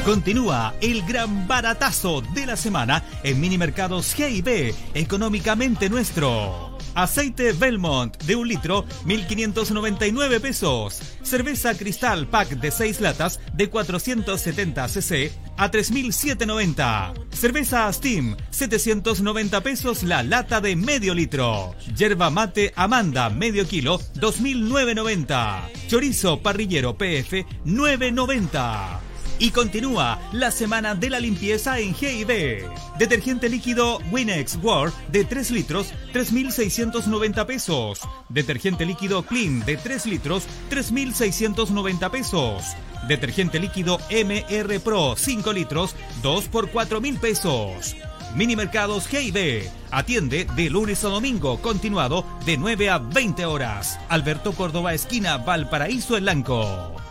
Continúa 0.09 0.73
el 0.81 1.03
gran 1.03 1.47
baratazo 1.47 2.23
de 2.23 2.47
la 2.47 2.57
semana 2.57 3.05
en 3.23 3.39
Mini 3.39 3.59
Mercados 3.59 4.17
G&B, 4.17 4.75
económicamente 4.95 5.91
nuestro. 5.91 6.79
Aceite 6.95 7.53
Belmont 7.53 8.17
de 8.23 8.35
un 8.35 8.49
litro, 8.49 8.87
1.599 9.05 10.41
pesos. 10.41 10.99
Cerveza 11.23 11.77
Cristal 11.77 12.27
Pack 12.27 12.59
de 12.59 12.71
6 12.71 13.03
latas 13.03 13.39
de 13.53 13.69
470 13.69 14.89
cc 14.89 15.31
a 15.59 15.71
3.790. 15.71 17.13
Cerveza 17.31 17.93
Steam, 17.93 18.35
790 18.49 19.61
pesos 19.61 20.05
la 20.05 20.23
lata 20.23 20.63
de 20.63 20.75
medio 20.75 21.13
litro. 21.13 21.75
Yerba 21.95 22.31
mate 22.31 22.73
Amanda, 22.77 23.29
medio 23.29 23.69
kilo, 23.69 24.01
2.990. 24.15 25.69
Chorizo 25.87 26.41
parrillero 26.41 26.97
PF, 26.97 27.45
990. 27.67 29.08
Y 29.41 29.53
continúa 29.53 30.19
la 30.33 30.51
semana 30.51 30.97
de 30.97 31.11
la 31.11 31.21
limpieza 31.21 31.79
en 31.79 31.95
GIB. 31.95 32.69
Detergente 32.99 33.49
líquido 33.49 33.99
Winex 34.11 34.59
World 34.61 34.93
de 35.13 35.25
3 35.25 35.53
litros, 35.53 35.93
3.690 36.13 37.47
pesos. 37.47 38.01
Detergente 38.29 38.85
líquido 38.85 39.23
Clean 39.23 39.65
de 39.65 39.77
3 39.77 40.07
litros, 40.07 40.49
3.690 40.71 42.11
pesos. 42.11 42.65
Detergente 43.07 43.61
líquido 43.61 44.01
MR 44.11 44.81
Pro 44.81 45.15
5 45.17 45.53
litros, 45.53 45.95
2 46.21 46.49
por 46.49 46.73
4.000 46.73 47.21
pesos. 47.21 47.95
Mini 48.35 48.57
Mercados 48.57 49.07
GIB. 49.07 49.71
Atiende 49.93 50.47
de 50.57 50.69
lunes 50.69 51.05
a 51.05 51.09
domingo, 51.09 51.63
continuado 51.63 52.27
de 52.45 52.57
9 52.57 52.91
a 52.91 52.99
20 52.99 53.47
horas. 53.47 54.01
Alberto 54.09 54.53
Córdoba, 54.53 54.95
esquina 54.95 55.39
Valparaíso, 55.39 56.17
El 56.17 56.25
Blanco. 56.25 57.08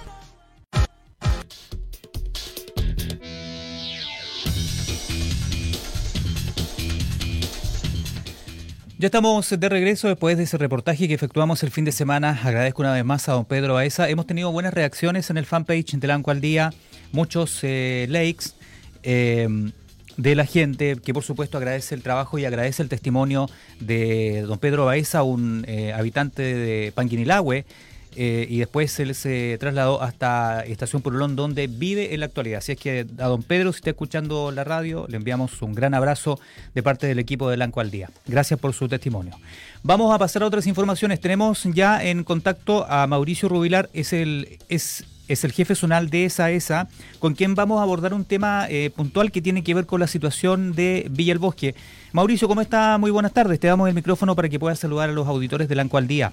Ya 9.00 9.06
estamos 9.06 9.48
de 9.48 9.70
regreso 9.70 10.08
después 10.08 10.38
de 10.38 10.46
ese 10.46 10.58
reportaje 10.58 11.08
que 11.08 11.14
efectuamos 11.14 11.62
el 11.62 11.70
fin 11.70 11.86
de 11.86 11.92
semana. 11.92 12.40
Agradezco 12.44 12.82
una 12.82 12.94
vez 12.94 13.06
más 13.06 13.30
a 13.30 13.34
don 13.34 13.46
Pedro 13.46 13.76
Baeza. 13.76 14.10
Hemos 14.10 14.26
tenido 14.26 14.52
buenas 14.52 14.74
reacciones 14.74 15.30
en 15.30 15.38
el 15.38 15.46
fanpage 15.46 16.00
de 16.00 16.08
Lanco 16.08 16.32
al 16.32 16.42
Día, 16.42 16.74
muchos 17.12 17.60
eh, 17.62 18.08
likes 18.10 18.46
eh, 19.04 19.48
de 20.18 20.36
la 20.36 20.48
gente 20.48 20.96
que 20.96 21.14
por 21.14 21.24
supuesto 21.24 21.60
agradece 21.60 21.94
el 21.94 22.02
trabajo 22.02 22.40
y 22.40 22.46
agradece 22.46 22.82
el 22.82 22.90
testimonio 22.90 23.52
de 23.80 24.42
don 24.48 24.58
Pedro 24.58 24.86
Baeza, 24.86 25.22
un 25.22 25.64
eh, 25.68 25.94
habitante 25.94 26.42
de 26.42 26.92
Panguinilahue, 26.92 27.66
eh, 28.20 28.48
y 28.50 28.58
después 28.58 29.00
él 29.00 29.14
se 29.14 29.58
trasladó 29.60 30.02
hasta 30.02 30.62
Estación 30.62 31.04
Purulón, 31.04 31.36
donde 31.36 31.68
vive 31.68 32.16
en 32.16 32.22
la 32.22 32.26
actualidad. 32.26 32.58
Así 32.58 32.72
es 32.72 32.80
que 32.80 33.06
a 33.20 33.28
don 33.28 33.44
Pedro, 33.44 33.72
si 33.72 33.78
está 33.78 33.92
escuchando 33.92 34.52
la 34.52 34.64
radio, 34.64 35.06
le 35.08 35.18
enviamos 35.18 35.62
un 35.62 35.76
gran 35.76 35.94
abrazo 35.94 36.40
de 36.74 36.82
parte 36.82 37.06
del 37.06 37.20
equipo 37.20 37.48
de 37.48 37.58
Lanco 37.58 37.80
al 37.80 37.92
Día. 37.92 38.10
Gracias 38.26 38.60
por 38.60 38.74
su 38.74 38.88
testimonio. 38.88 39.36
Vamos 39.84 40.12
a 40.14 40.18
pasar 40.18 40.42
a 40.42 40.48
otras 40.48 40.66
informaciones. 40.66 41.22
Tenemos 41.22 41.64
ya 41.66 42.04
en 42.04 42.24
contacto 42.24 42.88
a 42.90 43.06
Mauricio 43.06 43.50
Rubilar, 43.50 43.88
es 43.94 44.14
el, 44.14 44.58
es, 44.68 45.06
es 45.28 45.44
el 45.44 45.52
jefe 45.52 45.76
zonal 45.76 46.10
de 46.10 46.26
esa 46.26 46.50
ESA, 46.50 46.88
con 47.20 47.36
quien 47.36 47.54
vamos 47.54 47.80
a 47.80 47.84
abordar 47.84 48.16
un 48.16 48.26
tema 48.26 48.66
eh, 48.68 48.90
puntual 48.96 49.32
que 49.32 49.44
tiene 49.44 49.64
que 49.64 49.76
ver 49.76 49.86
con 49.86 50.00
la 50.00 50.08
situación 50.08 50.74
de 50.74 51.06
Villa 51.12 51.34
el 51.34 51.40
Bosque. 51.40 51.76
Mauricio, 52.14 52.48
¿cómo 52.48 52.62
está? 52.62 52.98
Muy 52.98 53.12
buenas 53.12 53.34
tardes. 53.34 53.60
Te 53.60 53.68
damos 53.68 53.88
el 53.88 53.94
micrófono 53.94 54.36
para 54.36 54.50
que 54.50 54.58
puedas 54.58 54.80
saludar 54.80 55.12
a 55.12 55.14
los 55.14 55.28
auditores 55.28 55.70
de 55.70 55.76
Lanco 55.76 56.00
al 56.00 56.08
Día. 56.08 56.32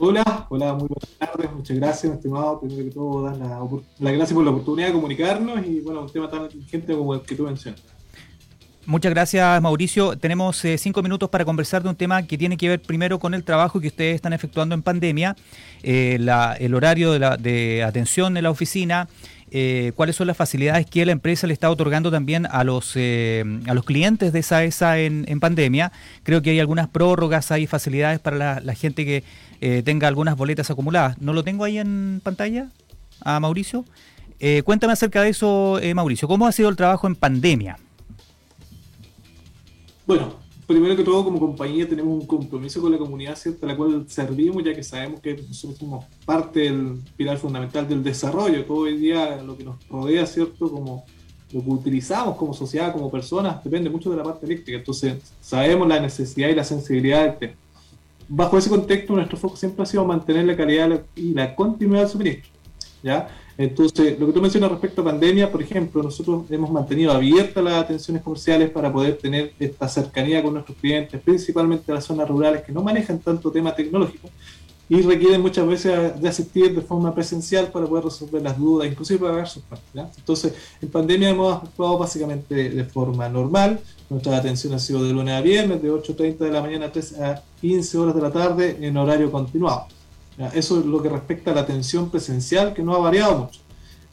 Hola, 0.00 0.46
hola, 0.48 0.74
muy 0.74 0.86
buenas 0.86 1.18
tardes, 1.18 1.52
muchas 1.52 1.76
gracias, 1.76 2.12
estimado. 2.12 2.60
Primero 2.60 2.84
que 2.84 2.90
todo, 2.92 3.24
dar 3.24 3.36
la, 3.36 3.58
la 3.98 4.12
gracias 4.12 4.32
por 4.32 4.44
la 4.44 4.50
oportunidad 4.50 4.86
de 4.88 4.92
comunicarnos 4.92 5.66
y, 5.66 5.80
bueno, 5.80 6.02
un 6.02 6.08
tema 6.08 6.30
tan 6.30 6.42
urgente 6.42 6.94
como 6.94 7.14
el 7.14 7.22
que 7.22 7.34
tú 7.34 7.42
mencionas. 7.42 7.82
Muchas 8.86 9.10
gracias, 9.10 9.60
Mauricio. 9.60 10.16
Tenemos 10.16 10.64
eh, 10.64 10.78
cinco 10.78 11.02
minutos 11.02 11.28
para 11.30 11.44
conversar 11.44 11.82
de 11.82 11.88
un 11.88 11.96
tema 11.96 12.22
que 12.22 12.38
tiene 12.38 12.56
que 12.56 12.68
ver 12.68 12.80
primero 12.80 13.18
con 13.18 13.34
el 13.34 13.42
trabajo 13.42 13.80
que 13.80 13.88
ustedes 13.88 14.14
están 14.14 14.32
efectuando 14.32 14.74
en 14.74 14.82
pandemia, 14.82 15.36
eh, 15.82 16.16
la, 16.20 16.54
el 16.54 16.74
horario 16.74 17.10
de, 17.10 17.18
la, 17.18 17.36
de 17.36 17.82
atención 17.82 18.36
en 18.36 18.44
la 18.44 18.50
oficina, 18.50 19.08
eh, 19.50 19.92
cuáles 19.96 20.16
son 20.16 20.26
las 20.26 20.36
facilidades 20.36 20.86
que 20.86 21.04
la 21.06 21.12
empresa 21.12 21.46
le 21.46 21.52
está 21.52 21.70
otorgando 21.70 22.10
también 22.10 22.46
a 22.50 22.64
los, 22.64 22.92
eh, 22.96 23.44
a 23.66 23.74
los 23.74 23.84
clientes 23.84 24.32
de 24.32 24.40
esa 24.40 24.64
ESA 24.64 24.98
en, 24.98 25.24
en, 25.28 25.40
pandemia. 25.40 25.92
Creo 26.22 26.42
que 26.42 26.50
hay 26.50 26.60
algunas 26.60 26.88
prórrogas, 26.88 27.50
hay 27.50 27.66
facilidades 27.66 28.18
para 28.20 28.60
la, 28.60 28.74
gente 28.74 29.04
que 29.04 29.24
eh, 29.60 29.82
tenga 29.84 30.08
algunas 30.08 30.36
boletas 30.36 30.70
acumuladas. 30.70 31.20
¿No 31.20 31.32
lo 31.32 31.44
tengo 31.44 31.64
ahí 31.64 31.78
en 31.78 32.20
pantalla 32.22 32.68
a 33.20 33.40
Mauricio? 33.40 33.84
Cuéntame 34.64 34.92
acerca 34.92 35.22
de 35.22 35.30
eso, 35.30 35.80
Mauricio. 35.96 36.28
¿Cómo 36.28 36.46
ha 36.46 36.52
sido 36.52 36.68
el 36.68 36.76
trabajo 36.76 37.08
en 37.08 37.16
pandemia? 37.16 37.76
Bueno, 40.06 40.36
primero 40.68 40.94
que 40.94 41.02
todo, 41.02 41.24
como 41.24 41.40
compañía 41.40 41.88
tenemos 41.88 42.12
un 42.12 42.26
compromiso 42.26 42.82
con 42.82 42.92
la 42.92 42.98
comunidad, 42.98 43.34
¿cierto? 43.36 43.64
A 43.64 43.70
la 43.70 43.76
cual 43.76 44.04
servimos, 44.06 44.62
ya 44.62 44.74
que 44.74 44.82
sabemos 44.82 45.20
que 45.20 45.34
nosotros 45.34 45.78
somos 45.78 46.04
parte 46.26 46.60
del 46.60 47.00
pilar 47.16 47.38
fundamental 47.38 47.88
del 47.88 48.04
desarrollo. 48.04 48.66
Todo 48.66 48.80
hoy 48.80 48.98
día 48.98 49.40
lo 49.42 49.56
que 49.56 49.64
nos 49.64 49.88
rodea, 49.88 50.26
¿cierto? 50.26 50.70
Como 50.70 51.06
lo 51.52 51.64
que 51.64 51.70
utilizamos 51.70 52.36
como 52.36 52.52
sociedad, 52.52 52.92
como 52.92 53.10
personas, 53.10 53.64
depende 53.64 53.88
mucho 53.88 54.10
de 54.10 54.18
la 54.18 54.22
parte 54.22 54.44
eléctrica. 54.44 54.78
Entonces, 54.78 55.16
sabemos 55.40 55.88
la 55.88 56.00
necesidad 56.00 56.50
y 56.50 56.54
la 56.54 56.64
sensibilidad 56.64 57.24
del 57.24 57.38
tema. 57.38 57.54
Bajo 58.28 58.58
ese 58.58 58.68
contexto, 58.68 59.14
nuestro 59.14 59.38
foco 59.38 59.56
siempre 59.56 59.82
ha 59.82 59.86
sido 59.86 60.04
mantener 60.04 60.44
la 60.44 60.54
calidad 60.54 61.02
y 61.16 61.32
la 61.32 61.56
continuidad 61.56 62.02
del 62.02 62.10
suministro. 62.10 62.50
¿ya? 63.02 63.26
Entonces, 63.58 64.18
lo 64.20 64.28
que 64.28 64.32
tú 64.32 64.40
mencionas 64.40 64.70
respecto 64.70 65.02
a 65.02 65.06
pandemia, 65.06 65.50
por 65.50 65.60
ejemplo, 65.60 66.00
nosotros 66.00 66.44
hemos 66.48 66.70
mantenido 66.70 67.10
abiertas 67.10 67.62
las 67.64 67.74
atenciones 67.74 68.22
comerciales 68.22 68.70
para 68.70 68.92
poder 68.92 69.18
tener 69.18 69.52
esta 69.58 69.88
cercanía 69.88 70.40
con 70.44 70.54
nuestros 70.54 70.78
clientes, 70.78 71.20
principalmente 71.20 71.92
las 71.92 72.04
zonas 72.04 72.28
rurales 72.28 72.62
que 72.62 72.70
no 72.70 72.82
manejan 72.84 73.18
tanto 73.18 73.50
tema 73.50 73.74
tecnológico 73.74 74.28
y 74.88 75.02
requieren 75.02 75.42
muchas 75.42 75.66
veces 75.66 76.20
de 76.20 76.28
asistir 76.28 76.74
de 76.74 76.80
forma 76.80 77.14
presencial 77.14 77.66
para 77.66 77.86
poder 77.86 78.04
resolver 78.04 78.40
las 78.40 78.56
dudas, 78.56 78.88
inclusive 78.88 79.18
pagar 79.18 79.48
sus 79.48 79.62
partes. 79.64 79.86
Entonces, 80.16 80.54
en 80.80 80.88
pandemia 80.88 81.30
hemos 81.30 81.62
actuado 81.62 81.98
básicamente 81.98 82.70
de 82.70 82.84
forma 82.84 83.28
normal. 83.28 83.80
Nuestra 84.08 84.36
atención 84.36 84.72
ha 84.72 84.78
sido 84.78 85.02
de 85.04 85.12
lunes 85.12 85.34
a 85.34 85.40
viernes, 85.42 85.82
de 85.82 85.90
8.30 85.90 86.38
de 86.38 86.50
la 86.50 86.62
mañana 86.62 86.86
a 86.86 86.92
3 86.92 87.20
a 87.20 87.42
15 87.60 87.98
horas 87.98 88.14
de 88.14 88.22
la 88.22 88.30
tarde 88.30 88.78
en 88.80 88.96
horario 88.96 89.30
continuado. 89.30 89.88
Eso 90.54 90.78
es 90.78 90.86
lo 90.86 91.02
que 91.02 91.08
respecta 91.08 91.50
a 91.50 91.54
la 91.54 91.62
atención 91.62 92.10
presencial, 92.10 92.72
que 92.74 92.82
no 92.82 92.94
ha 92.94 92.98
variado 92.98 93.38
mucho. 93.38 93.60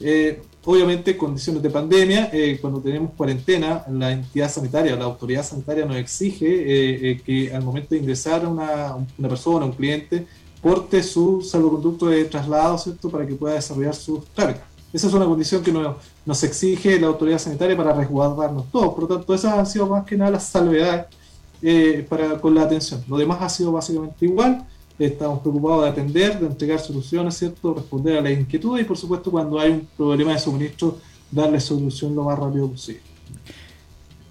Eh, 0.00 0.42
obviamente, 0.64 1.16
condiciones 1.16 1.62
de 1.62 1.70
pandemia, 1.70 2.30
eh, 2.32 2.58
cuando 2.60 2.80
tenemos 2.80 3.12
cuarentena, 3.16 3.84
la 3.90 4.12
entidad 4.12 4.50
sanitaria, 4.50 4.96
la 4.96 5.04
autoridad 5.04 5.44
sanitaria 5.44 5.84
nos 5.84 5.96
exige 5.96 6.46
eh, 6.46 7.10
eh 7.10 7.20
que 7.24 7.54
al 7.54 7.62
momento 7.62 7.90
de 7.90 8.00
ingresar 8.00 8.46
una, 8.46 8.96
una 9.18 9.28
persona, 9.28 9.64
un 9.64 9.72
cliente, 9.72 10.26
porte 10.60 11.02
su 11.02 11.42
salvoconducto 11.42 12.06
de 12.06 12.24
traslado, 12.24 12.76
¿cierto?, 12.78 13.08
para 13.08 13.26
que 13.26 13.34
pueda 13.34 13.54
desarrollar 13.54 13.94
sus 13.94 14.26
trámites. 14.26 14.62
Esa 14.92 15.08
es 15.08 15.12
una 15.12 15.26
condición 15.26 15.62
que 15.62 15.72
nos, 15.72 15.96
nos 16.24 16.42
exige 16.42 16.98
la 16.98 17.08
autoridad 17.08 17.38
sanitaria 17.38 17.76
para 17.76 17.92
resguardarnos 17.92 18.70
todos. 18.70 18.94
Por 18.94 19.02
lo 19.02 19.16
tanto, 19.16 19.34
esas 19.34 19.52
han 19.52 19.66
sido 19.66 19.86
más 19.86 20.04
que 20.06 20.16
nada 20.16 20.30
las 20.30 20.44
salvedades 20.44 21.06
eh, 21.62 22.06
para, 22.08 22.40
con 22.40 22.54
la 22.54 22.62
atención. 22.62 23.04
Lo 23.08 23.16
demás 23.16 23.38
ha 23.42 23.48
sido 23.48 23.72
básicamente 23.72 24.24
igual. 24.24 24.66
Estamos 24.98 25.40
preocupados 25.40 25.84
de 25.84 25.90
atender, 25.90 26.38
de 26.40 26.46
entregar 26.46 26.78
soluciones, 26.78 27.36
¿cierto?, 27.36 27.74
responder 27.74 28.18
a 28.18 28.20
las 28.22 28.32
inquietudes 28.32 28.82
y, 28.82 28.88
por 28.88 28.96
supuesto, 28.96 29.30
cuando 29.30 29.58
hay 29.58 29.72
un 29.72 29.88
problema 29.96 30.32
de 30.32 30.38
suministro, 30.38 30.98
darle 31.30 31.60
solución 31.60 32.14
lo 32.14 32.24
más 32.24 32.38
rápido 32.38 32.70
posible. 32.70 33.02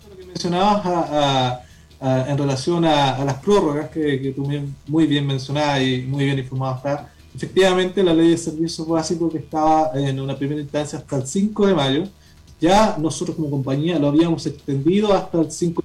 Lo 0.10 0.18
que 0.18 0.26
mencionabas 0.26 0.86
a, 0.86 1.50
a 1.52 1.66
en 2.00 2.38
relación 2.38 2.86
a, 2.86 3.16
a, 3.16 3.26
las 3.26 3.36
prórrogas 3.36 3.90
que, 3.90 4.22
que 4.22 4.32
tú 4.32 4.48
muy 4.88 5.08
bien 5.08 5.26
mencionabas 5.26 5.82
y 5.82 6.02
muy 6.02 6.26
bien 6.26 6.40
informado 6.40 6.76
está, 6.76 7.12
efectivamente 7.34 8.04
la 8.04 8.14
ley 8.14 8.30
de 8.30 8.38
servicios 8.38 8.88
básicos 8.88 9.32
que 9.32 9.40
estaba 9.40 9.92
en 9.96 10.20
una 10.20 10.38
primera 10.38 10.62
instancia 10.62 11.00
hasta 11.00 11.18
el 11.18 11.28
5 11.28 11.68
de 11.68 11.74
mayo, 11.74 12.04
ya 12.60 12.96
nosotros 13.00 13.36
como 13.36 13.50
compañía 13.50 14.00
lo 14.00 14.08
habíamos 14.08 14.46
extendido 14.46 15.14
hasta 15.14 15.42
el 15.42 15.52
5 15.52 15.82
de 15.82 15.85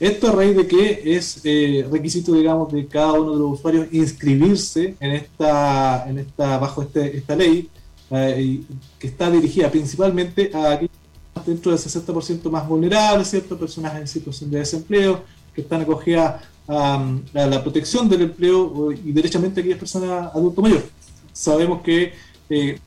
Esto 0.00 0.28
a 0.28 0.32
raíz 0.32 0.56
de 0.56 0.66
que 0.66 1.02
es 1.04 1.42
eh, 1.44 1.86
requisito, 1.92 2.32
digamos, 2.32 2.72
de 2.72 2.86
cada 2.86 3.12
uno 3.12 3.32
de 3.32 3.38
los 3.38 3.58
usuarios 3.58 3.86
inscribirse 3.92 4.96
en 4.98 5.10
esta, 5.10 6.08
en 6.08 6.18
esta 6.20 6.56
bajo 6.56 6.80
este, 6.80 7.18
esta 7.18 7.36
ley, 7.36 7.68
eh, 8.10 8.62
que 8.98 9.06
está 9.06 9.30
dirigida 9.30 9.70
principalmente 9.70 10.50
a 10.54 10.72
aquellos 10.72 10.94
dentro 11.44 11.70
del 11.70 11.78
60% 11.78 12.50
más 12.50 12.66
vulnerables, 12.66 13.28
¿cierto? 13.28 13.58
Personas 13.58 13.94
en 14.00 14.08
situación 14.08 14.50
de 14.50 14.60
desempleo, 14.60 15.22
que 15.54 15.60
están 15.60 15.82
acogidas 15.82 16.44
a, 16.66 17.04
la 17.34 17.62
protección 17.62 18.08
del 18.08 18.22
empleo 18.22 18.92
y 18.92 19.12
derechamente 19.12 19.60
aquellas 19.60 19.78
personas 19.78 20.34
adulto 20.34 20.62
mayor. 20.62 20.82
Sabemos 21.30 21.82
que 21.82 22.14
eh, 22.48 22.78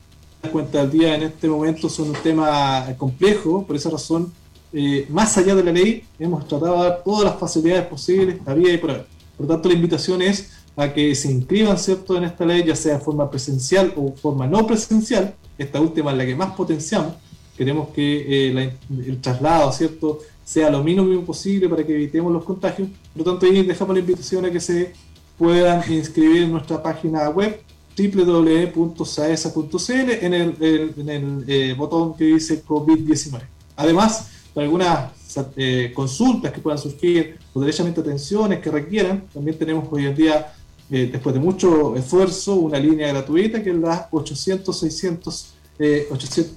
las 0.42 0.50
cuentas 0.50 0.82
al 0.82 0.90
día 0.90 1.14
en 1.14 1.22
este 1.22 1.46
momento 1.46 1.88
son 1.88 2.08
un 2.08 2.16
tema 2.16 2.86
complejo, 2.98 3.64
por 3.64 3.76
esa 3.76 3.90
razón, 3.90 4.32
eh, 4.74 5.06
más 5.08 5.38
allá 5.38 5.54
de 5.54 5.64
la 5.64 5.72
ley, 5.72 6.04
hemos 6.18 6.46
tratado 6.48 6.82
de 6.82 6.88
dar 6.88 7.02
todas 7.04 7.24
las 7.24 7.38
facilidades 7.38 7.86
posibles, 7.86 8.38
a 8.44 8.54
vía 8.54 8.72
y 8.72 8.78
por 8.78 8.90
haber. 8.90 9.06
Por 9.36 9.46
tanto, 9.46 9.68
la 9.68 9.74
invitación 9.74 10.20
es 10.20 10.50
a 10.76 10.92
que 10.92 11.14
se 11.14 11.30
inscriban 11.30 11.78
¿cierto? 11.78 12.16
en 12.16 12.24
esta 12.24 12.44
ley, 12.44 12.64
ya 12.64 12.74
sea 12.74 12.94
de 12.94 13.00
forma 13.00 13.30
presencial 13.30 13.92
o 13.96 14.12
forma 14.14 14.46
no 14.46 14.66
presencial, 14.66 15.34
esta 15.56 15.80
última 15.80 16.10
es 16.10 16.16
la 16.16 16.26
que 16.26 16.34
más 16.34 16.54
potenciamos, 16.54 17.14
queremos 17.56 17.90
que 17.90 18.48
eh, 18.48 18.52
la, 18.52 18.62
el 18.62 19.20
traslado, 19.20 19.70
¿cierto?, 19.72 20.18
sea 20.44 20.68
lo 20.70 20.82
mínimo 20.84 21.22
posible 21.22 21.68
para 21.68 21.84
que 21.84 21.94
evitemos 21.94 22.32
los 22.32 22.44
contagios. 22.44 22.88
Por 23.14 23.24
lo 23.24 23.32
tanto, 23.32 23.46
ahí 23.46 23.62
dejamos 23.62 23.94
la 23.94 24.00
invitación 24.00 24.44
a 24.44 24.50
que 24.50 24.60
se 24.60 24.92
puedan 25.38 25.82
inscribir 25.90 26.42
en 26.42 26.52
nuestra 26.52 26.82
página 26.82 27.30
web 27.30 27.62
www.saesa.cl 27.96 29.90
en 29.90 30.34
el, 30.34 30.56
el, 30.60 30.94
en 30.98 31.08
el 31.08 31.44
eh, 31.46 31.74
botón 31.74 32.14
que 32.14 32.24
dice 32.24 32.62
COVID-19. 32.64 33.40
Además, 33.76 34.30
algunas 34.56 35.12
eh, 35.56 35.92
consultas 35.94 36.52
que 36.52 36.60
puedan 36.60 36.78
surgir 36.78 37.38
o 37.52 37.60
derechamente 37.60 38.00
atenciones 38.00 38.60
que 38.60 38.70
requieran, 38.70 39.24
también 39.32 39.58
tenemos 39.58 39.88
hoy 39.90 40.06
en 40.06 40.14
día, 40.14 40.52
eh, 40.90 41.08
después 41.10 41.34
de 41.34 41.40
mucho 41.40 41.96
esfuerzo, 41.96 42.54
una 42.54 42.78
línea 42.78 43.08
gratuita 43.08 43.62
que 43.62 43.70
es 43.70 43.76
la 43.76 44.08
800-600 44.10 45.54
eh, 45.78 46.08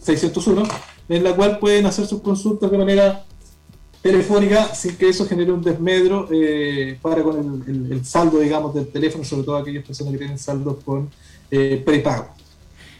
601, 0.01 0.63
en 1.09 1.23
la 1.23 1.35
cual 1.35 1.57
pueden 1.57 1.87
hacer 1.87 2.05
sus 2.05 2.21
consultas 2.21 2.69
de 2.69 2.77
manera 2.77 3.25
telefónica 4.01 4.75
sin 4.75 4.95
que 4.95 5.09
eso 5.09 5.25
genere 5.27 5.51
un 5.51 5.63
desmedro 5.63 6.29
eh, 6.31 6.99
para 7.01 7.23
con 7.23 7.63
el, 7.67 8.05
saldo, 8.05 8.39
digamos, 8.39 8.75
del 8.75 8.87
teléfono, 8.89 9.23
sobre 9.23 9.43
todo 9.43 9.57
aquellas 9.57 9.83
personas 9.83 10.13
que 10.13 10.19
tienen 10.19 10.37
saldos 10.37 10.83
con 10.83 11.09
eh, 11.49 11.81
prepago. 11.83 12.27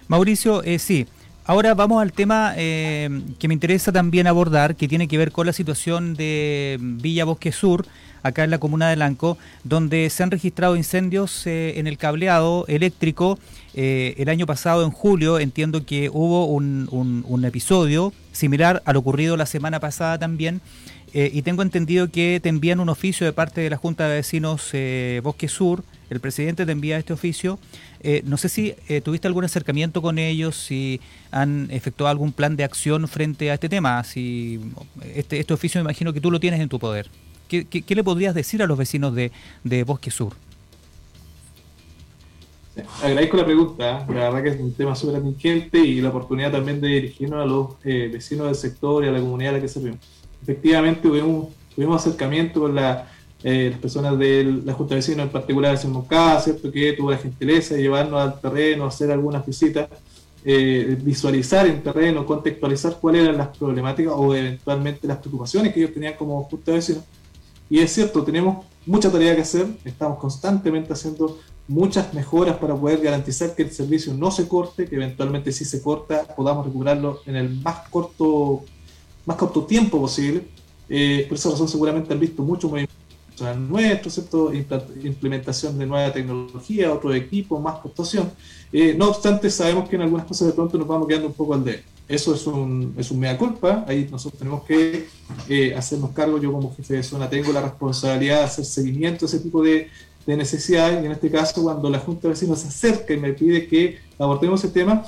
Mauricio, 0.07 0.63
sí, 0.79 1.05
Ahora 1.49 1.73
vamos 1.75 2.01
al 2.01 2.11
tema 2.11 2.55
eh, 2.57 3.21
que 3.39 3.47
me 3.47 3.53
interesa 3.53 3.93
también 3.93 4.27
abordar, 4.27 4.75
que 4.75 4.89
tiene 4.89 5.07
que 5.07 5.17
ver 5.17 5.31
con 5.31 5.45
la 5.45 5.53
situación 5.53 6.13
de 6.13 6.77
Villa 6.77 7.23
Bosque 7.23 7.53
Sur, 7.53 7.85
acá 8.21 8.43
en 8.43 8.49
la 8.49 8.57
comuna 8.57 8.89
de 8.89 8.97
Lanco, 8.97 9.37
donde 9.63 10.09
se 10.09 10.23
han 10.23 10.31
registrado 10.31 10.75
incendios 10.75 11.47
eh, 11.47 11.79
en 11.79 11.87
el 11.87 11.97
cableado 11.97 12.65
eléctrico. 12.67 13.39
Eh, 13.75 14.15
el 14.17 14.27
año 14.27 14.45
pasado, 14.45 14.83
en 14.83 14.91
julio, 14.91 15.39
entiendo 15.39 15.85
que 15.85 16.09
hubo 16.09 16.47
un, 16.47 16.89
un, 16.91 17.45
episodio 17.45 18.11
similar 18.33 18.83
al 18.83 18.97
ocurrido 18.97 19.37
la 19.37 19.45
semana 19.45 19.79
pasada 19.79 20.19
también. 20.19 20.59
y 21.13 21.41
tengo 21.43 21.61
entendido 21.61 22.11
que 22.11 22.41
te 22.43 22.49
envían 22.49 22.81
un 22.81 22.89
oficio 22.89 23.25
de 23.25 23.31
parte 23.31 23.61
de 23.61 23.69
la 23.69 23.77
Junta 23.77 24.09
de 24.09 24.15
Vecinos 24.15 24.73
Bosque 25.23 25.47
Sur, 25.47 25.85
el 26.09 26.19
presidente 26.19 26.65
te 26.65 26.71
envía 26.73 26.97
este 26.97 27.13
oficio 27.13 27.57
eh, 28.01 28.21
no 28.25 28.37
sé 28.37 28.49
si 28.49 28.75
eh, 28.87 29.01
tuviste 29.01 29.27
algún 29.27 29.43
acercamiento 29.43 30.01
con 30.01 30.19
ellos, 30.19 30.55
si 30.55 30.99
han 31.31 31.67
efectuado 31.71 32.09
algún 32.09 32.31
plan 32.31 32.55
de 32.55 32.63
acción 32.63 33.07
frente 33.07 33.51
a 33.51 33.55
este 33.55 33.69
tema. 33.69 34.03
Si 34.03 34.59
este, 35.15 35.39
este 35.39 35.53
oficio 35.53 35.79
me 35.79 35.83
imagino 35.83 36.13
que 36.13 36.21
tú 36.21 36.31
lo 36.31 36.39
tienes 36.39 36.59
en 36.59 36.69
tu 36.69 36.79
poder. 36.79 37.09
¿Qué, 37.47 37.83
le 37.87 38.03
podrías 38.03 38.35
decir 38.35 38.61
a 38.61 38.67
los 38.67 38.77
vecinos 38.77 39.15
de, 39.15 39.83
Bosque 39.83 40.11
Sur? 40.11 40.33
Agradezco 43.01 43.37
la 43.37 43.45
pregunta, 43.45 44.05
¿eh? 44.07 44.13
la 44.13 44.29
verdad 44.29 44.43
que 44.43 44.49
es 44.49 44.59
un 44.59 44.73
tema 44.73 44.95
súper 44.95 45.15
atingente 45.15 45.79
y 45.79 45.99
la 45.99 46.09
oportunidad 46.09 46.51
también 46.51 46.79
de 46.79 46.89
dirigirnos 46.89 47.41
a 47.41 47.45
los 47.45 47.81
vecinos 47.81 48.47
del 48.47 48.55
sector 48.55 49.03
y 49.03 49.07
a 49.07 49.11
la 49.11 49.19
comunidad 49.19 49.55
a 49.55 49.57
la 49.57 49.61
que 49.61 49.67
servimos. 49.67 49.99
Efectivamente, 50.43 51.01
tuvimos, 51.01 51.47
tuvimos 51.73 52.05
acercamiento 52.05 52.59
con 52.59 52.75
la 52.75 53.07
eh, 53.43 53.69
las 53.71 53.79
personas 53.79 54.17
de 54.17 54.61
la 54.65 54.73
Junta 54.73 54.95
de 54.95 54.99
Vecinos, 54.99 55.25
en 55.25 55.31
particular 55.31 55.71
el 55.73 55.77
señor 55.77 56.05
¿cierto? 56.41 56.71
que 56.71 56.93
tuvo 56.93 57.11
la 57.11 57.17
gentileza 57.17 57.75
de 57.75 57.81
llevarnos 57.81 58.19
al 58.19 58.39
terreno, 58.41 58.85
hacer 58.85 59.11
algunas 59.11 59.45
visitas, 59.45 59.87
eh, 60.43 60.97
visualizar 61.01 61.67
en 61.67 61.83
terreno, 61.83 62.25
contextualizar 62.25 62.97
cuáles 62.99 63.23
eran 63.23 63.37
las 63.37 63.55
problemáticas 63.57 64.13
o 64.15 64.33
eventualmente 64.33 65.07
las 65.07 65.17
preocupaciones 65.17 65.73
que 65.73 65.81
ellos 65.81 65.93
tenían 65.93 66.15
como 66.15 66.43
Junta 66.43 66.71
de 66.71 66.77
Vecinos. 66.77 67.03
Y 67.69 67.79
es 67.79 67.91
cierto, 67.93 68.23
tenemos 68.23 68.65
mucha 68.85 69.11
tarea 69.11 69.35
que 69.35 69.41
hacer, 69.41 69.67
estamos 69.83 70.17
constantemente 70.17 70.93
haciendo 70.93 71.37
muchas 71.67 72.13
mejoras 72.13 72.55
para 72.57 72.75
poder 72.75 73.01
garantizar 73.01 73.53
que 73.53 73.63
el 73.63 73.71
servicio 73.71 74.13
no 74.13 74.31
se 74.31 74.47
corte, 74.47 74.85
que 74.85 74.95
eventualmente 74.95 75.51
si 75.51 75.65
se 75.65 75.81
corta 75.81 76.23
podamos 76.35 76.65
recuperarlo 76.65 77.19
en 77.25 77.35
el 77.35 77.49
más 77.49 77.89
corto, 77.89 78.63
más 79.25 79.37
corto 79.37 79.65
tiempo 79.65 79.99
posible. 79.99 80.45
Eh, 80.89 81.25
por 81.27 81.37
esa 81.37 81.49
razón 81.49 81.67
seguramente 81.67 82.13
han 82.13 82.19
visto 82.19 82.41
mucho 82.41 82.69
movimiento 82.69 82.96
nuestro, 83.45 84.09
¿cierto? 84.11 84.51
implementación 84.53 85.77
de 85.77 85.85
nueva 85.85 86.11
tecnología, 86.11 86.91
otro 86.91 87.13
equipo, 87.13 87.59
más 87.59 87.79
costación. 87.79 88.31
Eh, 88.71 88.95
no 88.97 89.09
obstante, 89.09 89.49
sabemos 89.49 89.87
que 89.87 89.95
en 89.95 90.01
algunas 90.03 90.25
cosas 90.25 90.47
de 90.47 90.53
pronto 90.53 90.77
nos 90.77 90.87
vamos 90.87 91.07
quedando 91.07 91.27
un 91.27 91.33
poco 91.33 91.53
al 91.53 91.63
de 91.63 91.83
Eso 92.07 92.33
es 92.33 92.47
un, 92.47 92.95
es 92.97 93.11
un 93.11 93.19
mea 93.19 93.37
culpa, 93.37 93.85
ahí 93.87 94.07
nosotros 94.09 94.39
tenemos 94.39 94.63
que 94.63 95.07
eh, 95.49 95.75
hacernos 95.75 96.11
cargo, 96.11 96.39
yo 96.39 96.51
como 96.51 96.75
jefe 96.75 96.95
de 96.95 97.03
zona 97.03 97.29
tengo 97.29 97.51
la 97.51 97.61
responsabilidad 97.61 98.39
de 98.39 98.43
hacer 98.43 98.65
seguimiento 98.65 99.25
a 99.25 99.27
ese 99.27 99.39
tipo 99.39 99.63
de, 99.63 99.89
de 100.25 100.37
necesidades, 100.37 101.01
y 101.01 101.05
en 101.05 101.11
este 101.11 101.29
caso 101.29 101.63
cuando 101.63 101.89
la 101.89 101.99
Junta 101.99 102.23
de 102.23 102.29
Vecinos 102.29 102.59
se 102.59 102.67
acerca 102.67 103.13
y 103.13 103.17
me 103.17 103.33
pide 103.33 103.67
que 103.67 103.99
abordemos 104.17 104.63
ese 104.63 104.73
tema, 104.73 105.05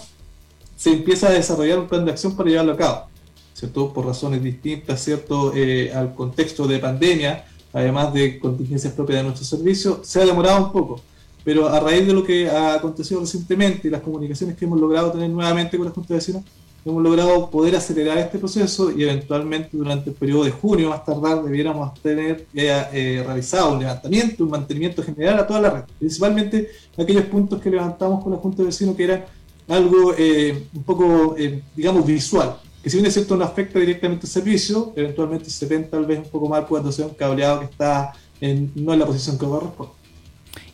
se 0.75 0.91
empieza 0.91 1.27
a 1.27 1.31
desarrollar 1.31 1.79
un 1.79 1.87
plan 1.87 2.05
de 2.05 2.11
acción 2.11 2.37
para 2.37 2.49
llevarlo 2.49 2.71
a 2.71 2.77
cabo, 2.77 3.07
¿cierto? 3.53 3.91
Por 3.91 4.05
razones 4.05 4.41
distintas, 4.41 5.03
¿cierto? 5.03 5.51
Eh, 5.53 5.91
al 5.93 6.15
contexto 6.15 6.67
de 6.67 6.79
pandemia, 6.79 7.45
además 7.73 8.13
de 8.13 8.39
contingencias 8.39 8.93
propias 8.93 9.19
de 9.19 9.23
nuestro 9.23 9.45
servicio, 9.45 10.01
se 10.03 10.21
ha 10.21 10.25
demorado 10.25 10.65
un 10.65 10.71
poco. 10.71 11.01
Pero 11.43 11.67
a 11.69 11.79
raíz 11.79 12.05
de 12.05 12.13
lo 12.13 12.23
que 12.23 12.49
ha 12.49 12.75
acontecido 12.75 13.21
recientemente 13.21 13.87
y 13.87 13.91
las 13.91 14.01
comunicaciones 14.01 14.57
que 14.57 14.65
hemos 14.65 14.79
logrado 14.79 15.11
tener 15.11 15.29
nuevamente 15.29 15.77
con 15.77 15.87
la 15.87 15.93
Junta 15.93 16.13
de 16.13 16.19
Vecinos, 16.19 16.43
hemos 16.85 17.03
logrado 17.03 17.49
poder 17.49 17.75
acelerar 17.75 18.17
este 18.17 18.39
proceso 18.39 18.91
y 18.91 19.03
eventualmente 19.03 19.69
durante 19.75 20.09
el 20.09 20.15
periodo 20.15 20.45
de 20.45 20.51
junio, 20.51 20.89
más 20.89 21.03
tardar, 21.05 21.43
debiéramos 21.43 21.93
tener 22.01 22.45
eh, 22.53 23.23
realizado 23.25 23.73
un 23.73 23.79
levantamiento, 23.79 24.43
un 24.43 24.49
mantenimiento 24.49 25.03
general 25.03 25.39
a 25.39 25.47
toda 25.47 25.61
la 25.61 25.69
red, 25.69 25.83
principalmente 25.97 26.69
aquellos 26.97 27.25
puntos 27.25 27.61
que 27.61 27.69
levantamos 27.69 28.23
con 28.23 28.33
la 28.33 28.39
Junta 28.39 28.59
de 28.59 28.67
Vecinos 28.67 28.95
que 28.95 29.03
era 29.03 29.25
algo 29.67 30.13
eh, 30.17 30.67
un 30.73 30.83
poco, 30.83 31.35
eh, 31.37 31.61
digamos, 31.75 32.05
visual 32.05 32.57
que 32.83 32.89
si 32.89 32.97
bien 32.97 33.05
es 33.07 33.13
cierto 33.13 33.35
no 33.35 33.43
afecta 33.43 33.79
directamente 33.79 34.25
el 34.25 34.31
servicio, 34.31 34.93
eventualmente 34.95 35.49
se 35.49 35.65
ven 35.65 35.89
tal 35.89 36.05
vez 36.05 36.19
un 36.19 36.29
poco 36.29 36.47
mal 36.47 36.65
cuando 36.65 36.91
sea 36.91 37.07
un 37.07 37.13
cableado 37.13 37.59
que 37.59 37.65
está 37.65 38.13
en, 38.39 38.71
no 38.75 38.93
en 38.93 38.99
la 38.99 39.05
posición 39.05 39.37
que 39.37 39.45
corresponde. 39.45 39.93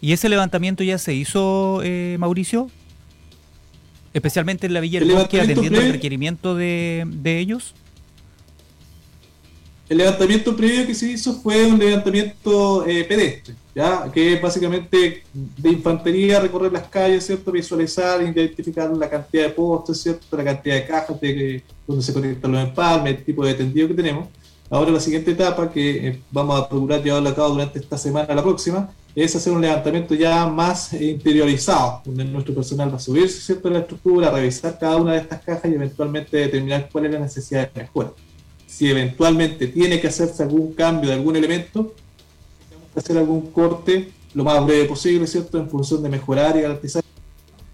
¿Y 0.02 0.14
ese 0.14 0.30
levantamiento 0.30 0.84
ya 0.84 0.98
se 0.98 1.14
hizo, 1.14 1.82
eh, 1.84 2.18
Mauricio? 2.20 2.70
Especialmente 4.14 4.68
en 4.68 4.74
la 4.74 4.80
Villa 4.80 5.00
del 5.00 5.12
Bosque, 5.12 5.42
atendiendo 5.42 5.82
el 5.82 5.92
requerimiento 5.92 6.56
de, 6.56 7.04
de 7.08 7.40
ellos. 7.40 7.74
El 9.88 10.00
levantamiento 10.00 10.56
previo 10.56 10.88
que 10.88 10.96
se 10.96 11.12
hizo 11.12 11.36
fue 11.36 11.64
un 11.68 11.78
levantamiento 11.78 12.84
eh, 12.88 13.04
pedestre, 13.04 13.54
¿ya? 13.76 14.12
que 14.12 14.34
es 14.34 14.42
básicamente 14.42 15.24
de 15.32 15.70
infantería, 15.70 16.40
recorrer 16.40 16.72
las 16.72 16.88
calles, 16.88 17.24
¿cierto? 17.24 17.52
visualizar, 17.52 18.20
identificar 18.24 18.90
la 18.90 19.08
cantidad 19.08 19.44
de 19.44 19.50
postes, 19.52 20.02
¿cierto? 20.02 20.36
la 20.36 20.44
cantidad 20.44 20.76
de 20.76 20.88
cajas 20.88 21.22
de, 21.22 21.64
donde 21.86 22.04
se 22.04 22.14
conectan 22.14 22.52
los 22.52 22.64
empalmes, 22.64 23.18
el 23.18 23.24
tipo 23.24 23.46
de 23.46 23.54
tendido 23.54 23.88
que 23.88 23.94
tenemos. 23.94 24.28
Ahora 24.72 24.90
la 24.90 25.00
siguiente 25.00 25.30
etapa 25.30 25.72
que 25.72 26.08
eh, 26.08 26.22
vamos 26.32 26.60
a 26.60 26.68
procurar 26.68 27.04
llevarlo 27.04 27.30
a 27.30 27.36
cabo 27.36 27.50
durante 27.50 27.78
esta 27.78 28.00
semana, 28.00 28.34
la 28.34 28.42
próxima, 28.42 28.90
es 29.14 29.36
hacer 29.36 29.54
un 29.54 29.62
levantamiento 29.62 30.16
ya 30.16 30.48
más 30.48 30.94
interiorizado, 30.94 32.02
donde 32.06 32.26
nuestro 32.26 32.56
personal 32.56 32.92
va 32.92 32.96
a 32.96 33.00
subirse 33.00 33.40
¿cierto? 33.40 33.70
la 33.70 33.80
estructura, 33.80 34.32
revisar 34.32 34.80
cada 34.80 34.96
una 34.96 35.14
de 35.14 35.20
estas 35.20 35.42
cajas 35.44 35.72
y 35.72 35.76
eventualmente 35.76 36.38
determinar 36.38 36.90
cuál 36.92 37.06
es 37.06 37.12
la 37.12 37.20
necesidad 37.20 37.72
de 37.72 37.82
mejora 37.82 38.12
si 38.76 38.90
eventualmente 38.90 39.68
tiene 39.68 40.02
que 40.02 40.08
hacerse 40.08 40.44
algún 40.44 40.74
cambio 40.74 41.10
de 41.10 41.16
algún 41.16 41.38
elemento, 41.38 41.94
tenemos 42.68 42.92
que 42.94 43.00
hacer 43.00 43.18
algún 43.18 43.50
corte 43.52 44.12
lo 44.34 44.44
más 44.44 44.66
breve 44.66 44.84
posible, 44.84 45.26
¿cierto? 45.28 45.58
En 45.58 45.70
función 45.70 46.04
de 46.04 46.10
mejorar 46.10 46.58
y 46.58 46.62
garantizar 46.62 47.02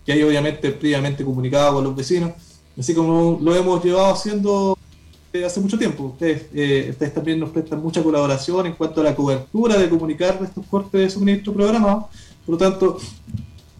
que 0.06 0.12
hay 0.12 0.22
obviamente 0.22 0.70
previamente 0.70 1.26
comunicado 1.26 1.74
con 1.74 1.86
los 1.86 1.96
vecinos, 1.96 2.34
así 2.78 2.94
como 2.94 3.40
lo 3.42 3.56
hemos 3.56 3.84
llevado 3.84 4.14
haciendo 4.14 4.78
hace 5.44 5.60
mucho 5.60 5.80
tiempo. 5.80 6.04
Ustedes, 6.04 6.46
eh, 6.54 6.90
ustedes 6.92 7.16
también 7.16 7.40
nos 7.40 7.50
prestan 7.50 7.82
mucha 7.82 8.04
colaboración 8.04 8.68
en 8.68 8.74
cuanto 8.74 9.02
a 9.02 9.06
la 9.06 9.16
cobertura 9.16 9.80
de 9.80 9.90
comunicar 9.90 10.38
estos 10.44 10.68
cortes 10.68 11.02
de 11.02 11.10
suministro 11.10 11.52
programados. 11.52 12.06
Por 12.46 12.54
lo 12.54 12.58
tanto, 12.60 13.00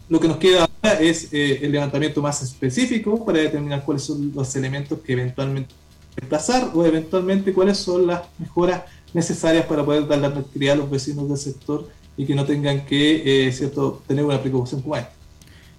lo 0.10 0.20
que 0.20 0.28
nos 0.28 0.38
queda 0.38 0.62
ahora 0.62 1.00
es 1.00 1.32
eh, 1.32 1.60
el 1.62 1.72
levantamiento 1.72 2.20
más 2.20 2.42
específico 2.42 3.24
para 3.24 3.38
determinar 3.38 3.86
cuáles 3.86 4.06
son 4.06 4.32
los 4.34 4.56
elementos 4.56 4.98
que 5.02 5.14
eventualmente 5.14 5.76
reemplazar 6.16 6.72
o 6.74 6.86
eventualmente 6.86 7.54
cuáles 7.54 7.78
son 7.78 8.08
las 8.08 8.24
mejoras 8.38 8.84
necesarias 9.14 9.66
para 9.66 9.84
poder 9.84 10.08
dar 10.08 10.20
la 10.20 10.32
tranquilidad 10.32 10.74
a 10.74 10.78
los 10.78 10.90
vecinos 10.90 11.28
del 11.28 11.38
sector 11.38 11.90
y 12.18 12.26
que 12.26 12.36
no 12.36 12.46
tengan 12.46 12.86
que 12.86 13.48
eh, 13.48 13.52
cierto 13.52 14.02
tener 14.08 14.24
una 14.24 14.40
preocupación 14.40 14.82
como 14.82 14.96
esta. 14.96 15.12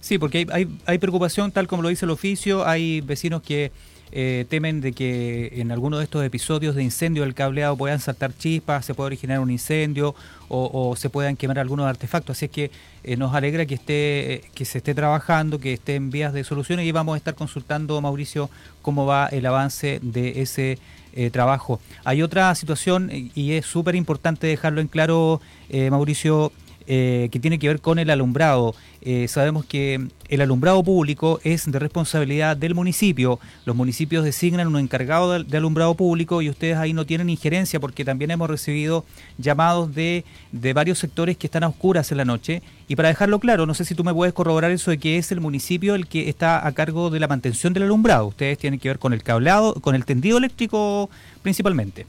Sí, 0.01 0.17
porque 0.17 0.45
hay, 0.51 0.67
hay, 0.85 0.97
preocupación, 0.97 1.51
tal 1.51 1.67
como 1.67 1.81
lo 1.81 1.89
dice 1.89 2.05
el 2.05 2.11
oficio, 2.11 2.67
hay 2.67 2.99
vecinos 3.01 3.41
que 3.41 3.71
eh, 4.15 4.45
temen 4.47 4.79
de 4.79 4.93
que 4.93 5.53
en 5.55 5.71
alguno 5.71 5.97
de 5.97 6.03
estos 6.03 6.23
episodios 6.23 6.75
de 6.75 6.83
incendio 6.83 7.23
del 7.23 7.33
cableado 7.33 7.75
puedan 7.75 7.99
saltar 7.99 8.31
chispas, 8.37 8.85
se 8.85 8.93
pueda 8.93 9.07
originar 9.07 9.39
un 9.39 9.49
incendio 9.49 10.13
o, 10.49 10.95
se 10.95 11.09
puedan 11.09 11.35
quemar 11.35 11.57
algunos 11.57 11.87
artefactos. 11.87 12.37
Así 12.37 12.45
es 12.45 12.51
que 12.51 12.71
eh, 13.03 13.17
nos 13.17 13.33
alegra 13.33 13.65
que 13.65 13.73
esté 13.73 14.43
que 14.53 14.65
se 14.65 14.77
esté 14.77 14.93
trabajando, 14.93 15.57
que 15.57 15.73
esté 15.73 15.95
en 15.95 16.11
vías 16.11 16.31
de 16.31 16.43
soluciones 16.43 16.85
y 16.85 16.91
vamos 16.91 17.15
a 17.15 17.17
estar 17.17 17.33
consultando, 17.33 17.99
Mauricio, 18.01 18.51
cómo 18.83 19.07
va 19.07 19.25
el 19.29 19.47
avance 19.47 19.99
de 20.03 20.43
ese 20.43 20.77
eh, 21.13 21.31
trabajo. 21.31 21.79
Hay 22.03 22.21
otra 22.21 22.53
situación 22.53 23.09
y 23.11 23.53
es 23.53 23.65
súper 23.65 23.95
importante 23.95 24.45
dejarlo 24.45 24.79
en 24.79 24.89
claro, 24.89 25.41
Mauricio, 25.89 26.51
eh, 26.87 27.29
que 27.31 27.39
tiene 27.39 27.59
que 27.59 27.67
ver 27.67 27.79
con 27.79 27.99
el 27.99 28.09
alumbrado. 28.09 28.75
Eh, 29.01 29.27
sabemos 29.27 29.65
que 29.65 30.07
el 30.29 30.41
alumbrado 30.41 30.83
público 30.83 31.39
es 31.43 31.69
de 31.69 31.77
responsabilidad 31.79 32.55
del 32.55 32.75
municipio. 32.75 33.39
Los 33.65 33.75
municipios 33.75 34.23
designan 34.23 34.67
un 34.67 34.77
encargado 34.77 35.43
de, 35.43 35.57
alumbrado 35.57 35.93
público 35.95 36.41
y 36.41 36.49
ustedes 36.49 36.77
ahí 36.77 36.93
no 36.93 37.05
tienen 37.05 37.29
injerencia 37.29 37.79
porque 37.79 38.05
también 38.05 38.31
hemos 38.31 38.49
recibido 38.49 39.05
llamados 39.37 39.93
de, 39.93 40.23
de 40.51 40.73
varios 40.73 40.99
sectores 40.99 41.37
que 41.37 41.47
están 41.47 41.63
a 41.63 41.67
oscuras 41.67 42.11
en 42.11 42.17
la 42.17 42.25
noche. 42.25 42.61
Y 42.87 42.95
para 42.95 43.09
dejarlo 43.09 43.39
claro, 43.39 43.65
no 43.65 43.73
sé 43.73 43.85
si 43.85 43.95
tú 43.95 44.03
me 44.03 44.13
puedes 44.13 44.33
corroborar 44.33 44.71
eso 44.71 44.91
de 44.91 44.97
que 44.97 45.17
es 45.17 45.31
el 45.31 45.41
municipio 45.41 45.95
el 45.95 46.07
que 46.07 46.29
está 46.29 46.65
a 46.65 46.71
cargo 46.71 47.09
de 47.09 47.19
la 47.19 47.27
mantención 47.27 47.73
del 47.73 47.83
alumbrado. 47.83 48.27
Ustedes 48.27 48.57
tienen 48.57 48.79
que 48.79 48.89
ver 48.89 48.99
con 48.99 49.13
el 49.13 49.23
cableado, 49.23 49.75
con 49.75 49.95
el 49.95 50.05
tendido 50.05 50.37
eléctrico 50.37 51.09
principalmente. 51.41 52.05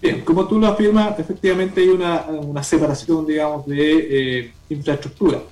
Bien, 0.00 0.22
como 0.22 0.46
tú 0.46 0.58
lo 0.58 0.66
afirmas, 0.66 1.18
efectivamente 1.18 1.82
hay 1.82 1.88
una, 1.88 2.62
separación, 2.62 3.26
digamos, 3.26 3.66
de 3.66 4.38
eh, 4.40 4.52
infraestructura. 4.70 5.42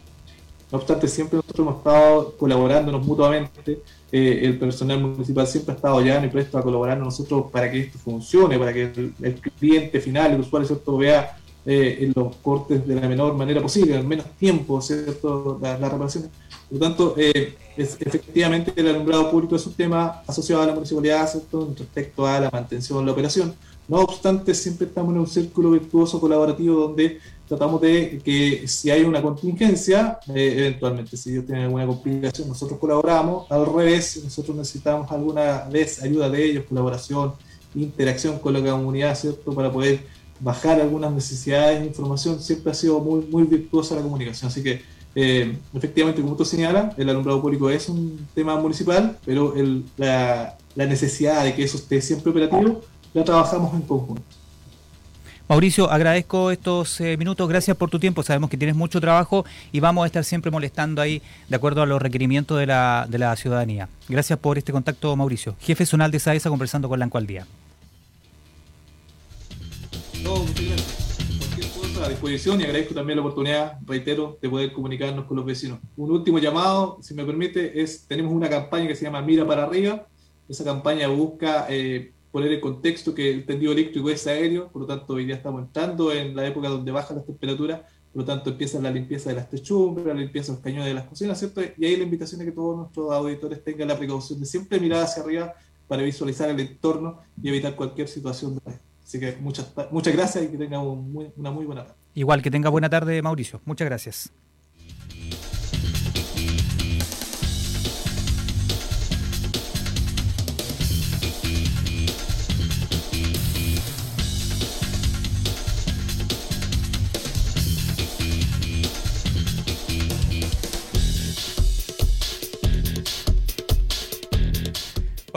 No 0.71 0.79
obstante, 0.79 1.09
siempre 1.09 1.37
nosotros 1.37 1.67
hemos 1.67 1.79
estado 1.79 2.35
colaborándonos 2.37 3.07
mutuamente. 3.07 3.81
Eh, 4.11 4.41
el 4.43 4.59
personal 4.59 5.01
municipal 5.01 5.47
siempre 5.47 5.73
ha 5.73 5.77
estado 5.77 6.01
ya 6.01 6.25
y 6.25 6.29
presto 6.29 6.57
a 6.57 6.63
colaborar 6.63 6.99
nosotros 6.99 7.47
para 7.51 7.71
que 7.71 7.81
esto 7.81 7.99
funcione, 7.99 8.59
para 8.59 8.73
que 8.73 8.85
el, 9.21 9.41
cliente 9.59 10.01
final, 10.01 10.33
el 10.33 10.41
usuario, 10.41 10.67
¿cierto? 10.67 10.97
vea 10.97 11.37
eh, 11.67 11.99
en 12.01 12.13
los 12.17 12.37
cortes 12.37 12.87
de 12.87 12.95
la 12.95 13.07
menor 13.07 13.35
manera 13.35 13.61
posible, 13.61 13.97
en 13.97 14.09
menos 14.09 14.27
tiempo, 14.39 14.81
¿cierto? 14.81 15.59
las 15.61 15.79
reparaciones. 15.79 16.31
Por 16.71 16.79
lo 16.79 16.87
tanto, 16.87 17.15
eh, 17.19 17.55
es, 17.77 17.97
efectivamente 18.01 18.73
el 18.77 18.89
alumbrado 18.89 19.31
público 19.31 19.57
es 19.57 19.67
un 19.67 19.75
tema 19.75 20.23
asociado 20.27 20.63
a 20.63 20.67
la 20.67 20.75
municipalidad 20.75 21.31
respecto 21.79 22.27
a 22.27 22.41
la 22.41 22.51
mantención, 22.51 23.05
la 23.05 23.13
operación. 23.13 23.55
No 23.89 24.01
obstante, 24.01 24.55
siempre 24.55 24.87
estamos 24.87 25.15
en 25.15 25.21
un 25.21 25.27
círculo 25.27 25.71
virtuoso 25.71 26.21
colaborativo 26.21 26.79
donde 26.79 27.21
tratamos 27.49 27.81
de 27.81 28.21
que 28.23 28.69
si 28.69 28.91
hay 28.91 29.03
una 29.03 29.23
contingencia, 29.23 30.19
eh, 30.29 30.57
eventualmente 30.59 31.17
si 31.17 31.31
ellos 31.31 31.47
tienen 31.47 31.65
alguna 31.65 31.87
complicación, 31.87 32.49
nosotros 32.49 32.79
colaboramos. 32.79 33.51
Al 33.51 33.65
revés, 33.65 34.23
nosotros 34.23 34.55
necesitamos 34.59 35.11
alguna 35.11 35.65
vez 35.73 36.03
ayuda 36.03 36.29
de 36.29 36.45
ellos, 36.45 36.65
colaboración, 36.69 37.33
interacción 37.75 38.39
con 38.39 38.53
la 38.53 38.61
comunidad, 38.61 39.17
¿cierto? 39.17 39.55
Para 39.55 39.73
poder 39.73 40.01
bajar 40.39 40.79
algunas 40.83 41.11
necesidades 41.11 41.81
de 41.81 41.87
información. 41.87 42.41
Siempre 42.43 42.73
ha 42.73 42.75
sido 42.75 43.01
muy, 43.01 43.45
virtuosa 43.45 43.95
la 43.95 44.03
comunicación. 44.03 44.51
Así 44.51 44.63
que, 44.63 44.83
eh, 45.15 45.57
efectivamente, 45.73 46.21
como 46.21 46.37
tú 46.37 46.45
señalas, 46.45 46.93
el 46.99 47.09
alumbrado 47.09 47.41
público 47.41 47.71
es 47.71 47.89
un 47.89 48.19
tema 48.35 48.61
municipal, 48.61 49.17
pero 49.25 49.55
la, 49.97 50.59
la 50.75 50.85
necesidad 50.85 51.43
de 51.43 51.55
que 51.55 51.63
eso 51.63 51.79
esté 51.79 52.03
siempre 52.03 52.31
operativo 52.31 52.83
la 53.19 53.25
trabajamos 53.25 53.75
en 53.75 53.83
conjunto. 53.83 54.23
Mauricio, 55.49 55.91
agradezco 55.91 56.51
estos 56.51 57.01
eh, 57.01 57.17
minutos, 57.17 57.49
gracias 57.49 57.75
por 57.75 57.89
tu 57.89 57.99
tiempo, 57.99 58.23
sabemos 58.23 58.51
que 58.51 58.59
tienes 58.59 58.77
mucho 58.77 59.01
trabajo 59.01 59.47
y 59.73 59.81
vamos 59.81 60.05
a 60.05 60.07
estar 60.07 60.23
siempre 60.23 60.51
molestando 60.51 61.01
ahí 61.01 61.23
de 61.49 61.57
acuerdo 61.57 61.81
a 61.81 61.87
los 61.87 62.03
requerimientos 62.03 62.59
de 62.59 62.67
la, 62.67 63.07
de 63.09 63.17
la 63.17 63.35
ciudadanía. 63.35 63.89
Gracias 64.11 64.39
por 64.39 64.59
este 64.59 64.73
contacto, 64.73 65.17
Mauricio. 65.17 65.57
Jefe 65.59 65.87
zonal 65.87 66.11
de 66.11 66.19
SAESA 66.19 66.51
conversando 66.51 66.87
con 66.87 66.99
la 66.99 67.09
Día. 67.27 67.47
No. 70.23 70.35
Cualquier 70.35 71.71
cosa 71.71 72.05
a 72.05 72.09
disposición 72.11 72.61
y 72.61 72.65
agradezco 72.65 72.95
también 72.95 73.17
la 73.17 73.23
oportunidad, 73.23 73.79
reitero, 73.87 74.39
de 74.43 74.51
poder 74.51 74.73
comunicarnos 74.75 75.25
con 75.25 75.39
los 75.39 75.47
vecinos. 75.47 75.79
Un 75.97 76.11
último 76.11 76.39
llamado, 76.39 76.99
si 77.01 77.15
me 77.15 77.25
permite, 77.25 77.81
es 77.81 78.05
tenemos 78.07 78.35
una 78.35 78.51
campaña 78.51 78.87
que 78.87 78.95
se 78.95 79.07
llama 79.07 79.23
Mira 79.23 79.47
para 79.47 79.65
arriba. 79.65 80.07
Esa 80.47 80.63
campaña 80.63 81.09
busca... 81.09 81.67
Eh, 81.71 82.13
poner 82.31 82.53
en 82.53 82.61
contexto 82.61 83.15
que 83.15 83.31
el 83.31 83.47
tendido 83.47 83.73
eléctrico 83.73 84.11
es 84.11 84.27
aéreo, 84.27 84.69
por 84.69 84.83
lo 84.83 84.89
tanto 84.89 85.15
hoy 85.15 85.25
día 85.25 85.37
estamos 85.37 85.63
entrando 85.63 86.13
en 86.13 86.37
la 86.37 86.47
época 86.47 86.69
donde 86.69 86.91
bajan 86.91 87.17
las 87.17 87.27
temperaturas, 87.27 87.81
por 88.13 88.23
lo 88.23 88.25
tanto 88.25 88.51
empieza 88.51 88.81
la 88.81 88.91
limpieza 88.91 89.31
de 89.31 89.37
las 89.37 89.49
techumbres, 89.49 90.07
la 90.07 90.15
limpieza 90.15 90.53
de 90.53 90.57
los 90.57 90.65
cañones 90.65 90.87
de 90.87 90.95
las 90.95 91.05
cocinas, 91.05 91.39
¿cierto? 91.39 91.63
Y 91.77 91.85
ahí 91.85 91.97
la 91.97 92.05
invitación 92.05 92.41
es 92.41 92.47
que 92.47 92.53
todos 92.53 92.77
nuestros 92.77 93.11
auditores 93.13 93.63
tengan 93.65 93.89
la 93.89 93.99
precaución 93.99 94.41
de 94.41 94.47
siempre 94.47 94.81
mirar 94.81 95.05
hacia 95.05 95.23
arriba 95.23 95.55
para 95.87 96.03
visualizar 96.03 96.49
el 96.51 96.61
entorno 96.61 97.21
y 97.43 97.49
evitar 97.49 97.75
cualquier 97.75 98.09
situación 98.09 98.61
Así 99.09 99.19
que 99.19 99.39
muchas, 99.41 99.73
muchas 99.91 100.15
gracias 100.15 100.45
y 100.45 100.49
que 100.49 100.59
tengan 100.59 100.83
una 100.83 101.51
muy 101.51 101.65
buena 101.65 101.83
tarde. 101.83 101.97
Igual, 102.13 102.43
que 102.43 102.51
tenga 102.51 102.69
buena 102.69 102.91
tarde, 102.91 103.23
Mauricio. 103.23 103.59
Muchas 103.65 103.87
gracias. 103.87 104.33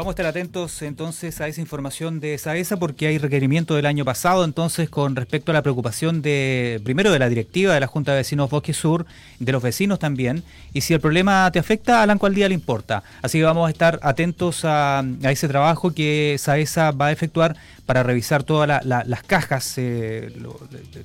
Vamos 0.02 0.14
a 0.14 0.16
estar 0.16 0.26
atentos 0.26 0.82
entonces 0.82 1.42
a 1.42 1.48
esa 1.48 1.62
información 1.62 2.20
de 2.20 2.36
SAESA 2.36 2.78
porque 2.78 3.06
hay 3.06 3.20
requerimiento 3.20 3.76
del 3.76 3.86
año 3.86 4.04
pasado 4.04 4.44
entonces 4.44 4.90
con 4.90 5.16
respecto 5.16 5.52
a 5.52 5.54
la 5.54 5.62
preocupación 5.62 6.24
de 6.24 6.82
primero 6.84 7.12
de 7.12 7.20
la 7.20 7.30
directiva 7.30 7.76
de 7.76 7.82
la 7.82 7.86
Junta 7.86 8.14
de 8.14 8.18
Vecinos 8.18 8.50
Bosque 8.50 8.74
Sur, 8.74 9.06
de 9.38 9.52
los 9.52 9.62
vecinos 9.62 10.00
también, 10.00 10.44
y 10.74 10.82
si 10.82 10.96
el 10.96 11.02
problema 11.02 11.52
te 11.52 11.60
afecta, 11.60 12.02
a 12.02 12.08
la 12.08 12.16
cual 12.16 12.34
día 12.34 12.48
le 12.48 12.56
importa. 12.56 13.04
Así 13.22 13.38
que 13.38 13.44
vamos 13.44 13.68
a 13.68 13.70
estar 13.70 14.00
atentos 14.02 14.62
a, 14.64 15.04
ese 15.22 15.48
trabajo 15.48 15.94
que 15.94 16.36
SAESA 16.40 16.90
va 16.94 17.06
a 17.06 17.12
efectuar 17.12 17.56
para 17.92 18.04
revisar 18.04 18.44
todas 18.44 18.86
las 18.86 19.24
cajas, 19.24 19.74
eh, 19.76 20.32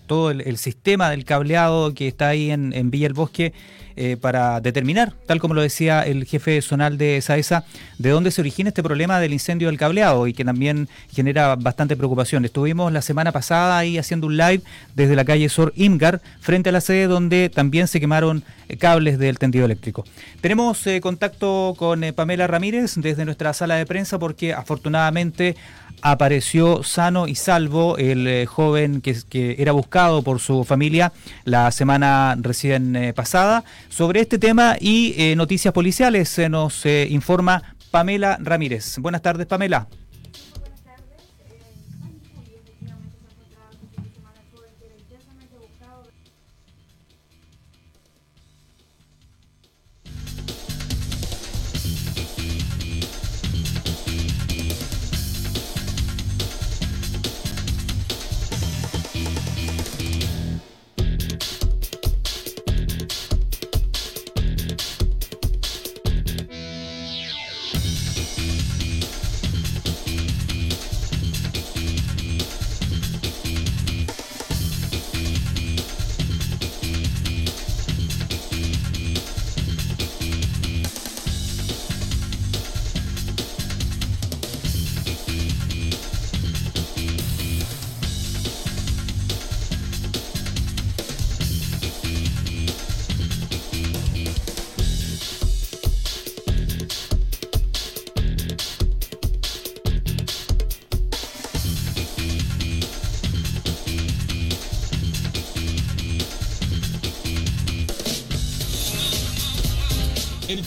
todo 0.07 0.31
el, 0.31 0.57
sistema 0.57 1.11
del 1.11 1.25
cableado 1.25 1.93
que 1.95 2.07
está 2.07 2.29
ahí 2.29 2.53
en, 2.53 2.93
Villa 2.93 3.09
el 3.09 3.13
Bosque 3.13 3.53
eh, 3.97 4.17
para 4.17 4.61
determinar, 4.61 5.13
tal 5.27 5.41
como 5.41 5.55
lo 5.55 5.63
decía 5.63 6.03
el 6.03 6.27
jefe 6.27 6.63
zonal 6.63 6.97
de 6.97 7.21
SAESA, 7.21 7.65
de 7.99 8.11
dónde 8.11 8.31
se 8.31 8.41
origina 8.41 8.69
este 8.69 8.85
problema 8.85 9.19
del 9.19 9.33
incendio 9.33 9.67
del 9.67 9.79
cableado 9.79 10.29
y 10.29 10.33
que 10.33 10.45
también 10.45 10.89
genera 11.11 11.57
bastante 11.57 11.97
preocupación. 11.97 12.45
Estuvimos 12.45 12.93
la 12.93 13.03
semana 13.03 13.33
pasada 13.33 13.79
ahí 13.79 13.99
haciendo 13.99 14.29
un 14.29 14.37
live 14.37 14.63
desde 14.95 15.17
la 15.17 15.25
calle 15.25 15.49
Sor 15.49 15.73
Imgar, 15.75 16.23
frente 16.39 16.69
a 16.69 16.73
la 16.73 16.81
sede 16.81 17.09
donde 17.09 17.49
también 17.49 17.89
se 17.89 17.99
quemaron 17.99 18.45
eh, 18.69 18.77
cables 18.77 19.19
del 19.19 19.41
tendido 19.41 19.65
eléctrico. 19.65 20.05
Tenemos 20.41 20.85
contacto 21.03 21.75
con 21.77 22.05
Pamela 22.15 22.47
Ramírez 22.47 22.95
desde 22.95 23.25
nuestra 23.25 23.53
sala 23.55 23.75
de 23.75 23.87
prensa 23.87 24.21
porque 24.21 24.53
afortunadamente 24.53 25.57
apareció 26.03 26.83
sano 26.83 27.27
y 27.27 27.35
salvo 27.35 27.97
el 27.97 28.27
eh, 28.27 28.47
joven 28.47 29.01
que, 29.01 29.17
era 29.59 29.73
buscado 29.73 30.23
por 30.23 30.41
su 30.41 30.65
familia 30.65 31.13
la 31.45 31.71
semana 31.71 32.37
recién 32.41 32.97
eh, 32.97 33.13
pasada. 33.13 33.65
Sobre 33.89 34.21
este 34.21 34.39
tema 34.39 34.77
y 34.81 35.15
eh, 35.17 35.37
noticias 35.37 35.73
policiales 35.73 36.29
se 36.29 36.49
nos 36.49 36.85
informa 36.87 37.75
Pamela 37.91 38.39
Ramírez. 38.41 38.99
Buenas 38.99 39.23
tardes, 39.23 39.47
Pamela. 39.47 39.89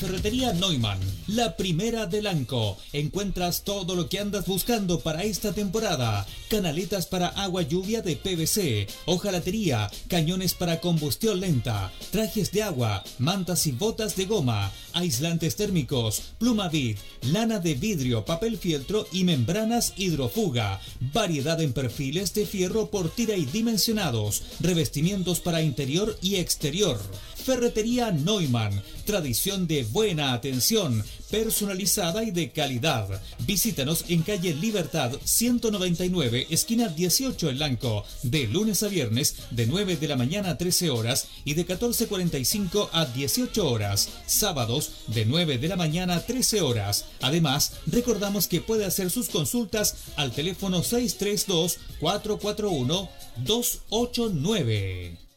Ferretería 0.09 0.53
Neumann, 0.53 0.97
la 1.27 1.55
primera 1.55 2.07
del 2.07 2.25
Anco. 2.25 2.79
Encuentras 2.93 3.63
todo 3.63 3.93
lo 3.93 4.09
que 4.09 4.17
andas 4.17 4.47
buscando 4.47 5.01
para 5.01 5.21
esta 5.21 5.53
temporada. 5.53 6.25
Canaletas 6.49 7.05
para 7.05 7.27
agua 7.27 7.61
lluvia 7.61 8.01
de 8.01 8.15
PVC, 8.15 8.87
hojalatería, 9.05 9.87
cañones 10.07 10.55
para 10.55 10.79
combustión 10.81 11.39
lenta, 11.39 11.91
trajes 12.09 12.51
de 12.51 12.63
agua, 12.63 13.03
mantas 13.19 13.67
y 13.67 13.71
botas 13.71 14.15
de 14.15 14.25
goma, 14.25 14.71
aislantes 14.93 15.55
térmicos, 15.55 16.23
plumavit, 16.39 16.97
lana 17.21 17.59
de 17.59 17.75
vidrio, 17.75 18.25
papel 18.25 18.57
fieltro 18.57 19.05
y 19.11 19.25
membranas 19.25 19.93
hidrofuga. 19.95 20.81
Variedad 21.13 21.61
en 21.61 21.71
perfiles 21.71 22.33
de 22.33 22.47
fierro 22.47 22.89
por 22.89 23.11
tira 23.11 23.35
y 23.35 23.45
dimensionados, 23.45 24.41
revestimientos 24.59 25.39
para 25.39 25.61
interior 25.61 26.17
y 26.23 26.37
exterior. 26.37 26.99
Ferretería 27.43 28.11
Neumann, 28.11 28.81
tradición 29.05 29.67
de 29.67 29.83
buena 29.83 30.33
atención, 30.33 31.03
personalizada 31.31 32.23
y 32.23 32.31
de 32.31 32.51
calidad. 32.51 33.21
Visítanos 33.39 34.05
en 34.09 34.23
calle 34.23 34.53
Libertad 34.53 35.11
199, 35.23 36.47
esquina 36.49 36.89
18 36.89 37.49
en 37.49 37.59
Lanco, 37.59 38.03
de 38.23 38.47
lunes 38.47 38.83
a 38.83 38.87
viernes 38.87 39.35
de 39.51 39.67
9 39.67 39.97
de 39.97 40.07
la 40.07 40.15
mañana 40.15 40.51
a 40.51 40.57
13 40.57 40.89
horas 40.89 41.27
y 41.45 41.53
de 41.53 41.65
14.45 41.65 42.89
a 42.91 43.05
18 43.05 43.69
horas, 43.69 44.09
sábados 44.25 44.91
de 45.07 45.25
9 45.25 45.57
de 45.57 45.67
la 45.67 45.75
mañana 45.75 46.17
a 46.17 46.25
13 46.25 46.61
horas. 46.61 47.05
Además, 47.21 47.73
recordamos 47.87 48.47
que 48.47 48.61
puede 48.61 48.85
hacer 48.85 49.09
sus 49.09 49.29
consultas 49.29 49.95
al 50.15 50.31
teléfono 50.31 50.83
632 50.83 51.77
441 51.99 53.09
289. 53.37 55.28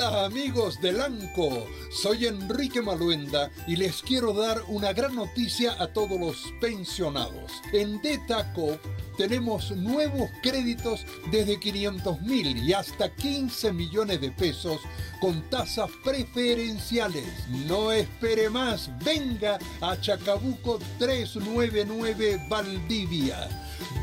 Hola 0.00 0.26
amigos 0.26 0.80
de 0.80 0.92
Lanco, 0.92 1.66
soy 1.90 2.26
Enrique 2.26 2.80
Maluenda 2.80 3.50
y 3.66 3.74
les 3.74 4.00
quiero 4.00 4.32
dar 4.32 4.62
una 4.68 4.92
gran 4.92 5.16
noticia 5.16 5.74
a 5.82 5.88
todos 5.88 6.20
los 6.20 6.36
pensionados. 6.60 7.50
En 7.72 8.00
DETACO 8.00 8.78
tenemos 9.16 9.72
nuevos 9.72 10.30
créditos 10.40 11.04
desde 11.32 11.58
500 11.58 12.20
mil 12.20 12.58
y 12.58 12.74
hasta 12.74 13.12
15 13.12 13.72
millones 13.72 14.20
de 14.20 14.30
pesos 14.30 14.80
con 15.20 15.42
tasas 15.50 15.90
preferenciales. 16.04 17.26
No 17.66 17.90
espere 17.90 18.50
más, 18.50 18.92
venga 19.04 19.58
a 19.80 20.00
Chacabuco 20.00 20.78
399 21.00 22.46
Valdivia. 22.48 23.48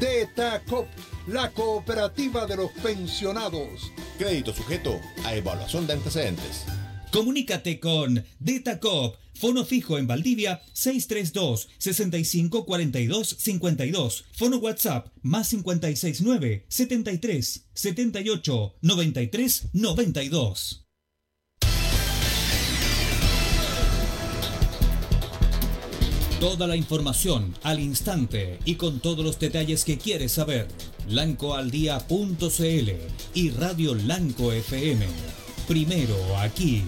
DETACO, 0.01 0.87
la 1.27 1.51
cooperativa 1.51 2.45
de 2.45 2.57
los 2.57 2.71
pensionados. 2.83 3.93
Crédito 4.17 4.53
sujeto 4.53 4.99
a 5.23 5.35
evaluación 5.35 5.87
de 5.87 5.93
antecedentes. 5.93 6.65
Comunícate 7.11 7.79
con 7.79 8.23
DETACOP 8.39 9.17
Fono 9.35 9.65
fijo 9.65 9.97
en 9.97 10.07
Valdivia 10.07 10.61
632 10.73 11.67
65 11.77 12.65
42 12.65 13.35
52. 13.37 14.25
Fono 14.31 14.57
WhatsApp 14.57 15.09
más 15.21 15.49
569 15.49 16.65
73 16.69 17.67
78 17.73 18.75
93 18.81 19.69
92. 19.73 20.85
Toda 26.39 26.67
la 26.67 26.75
información 26.75 27.55
al 27.63 27.79
instante 27.79 28.59
y 28.65 28.75
con 28.75 28.99
todos 28.99 29.25
los 29.25 29.39
detalles 29.39 29.83
que 29.83 29.97
quieres 29.97 30.33
saber. 30.33 30.67
Lancoaldía.cl 31.07 32.91
y 33.33 33.49
Radio 33.51 33.95
Lanco 33.95 34.51
FM. 34.51 35.05
Primero 35.67 36.15
aquí. 36.37 36.83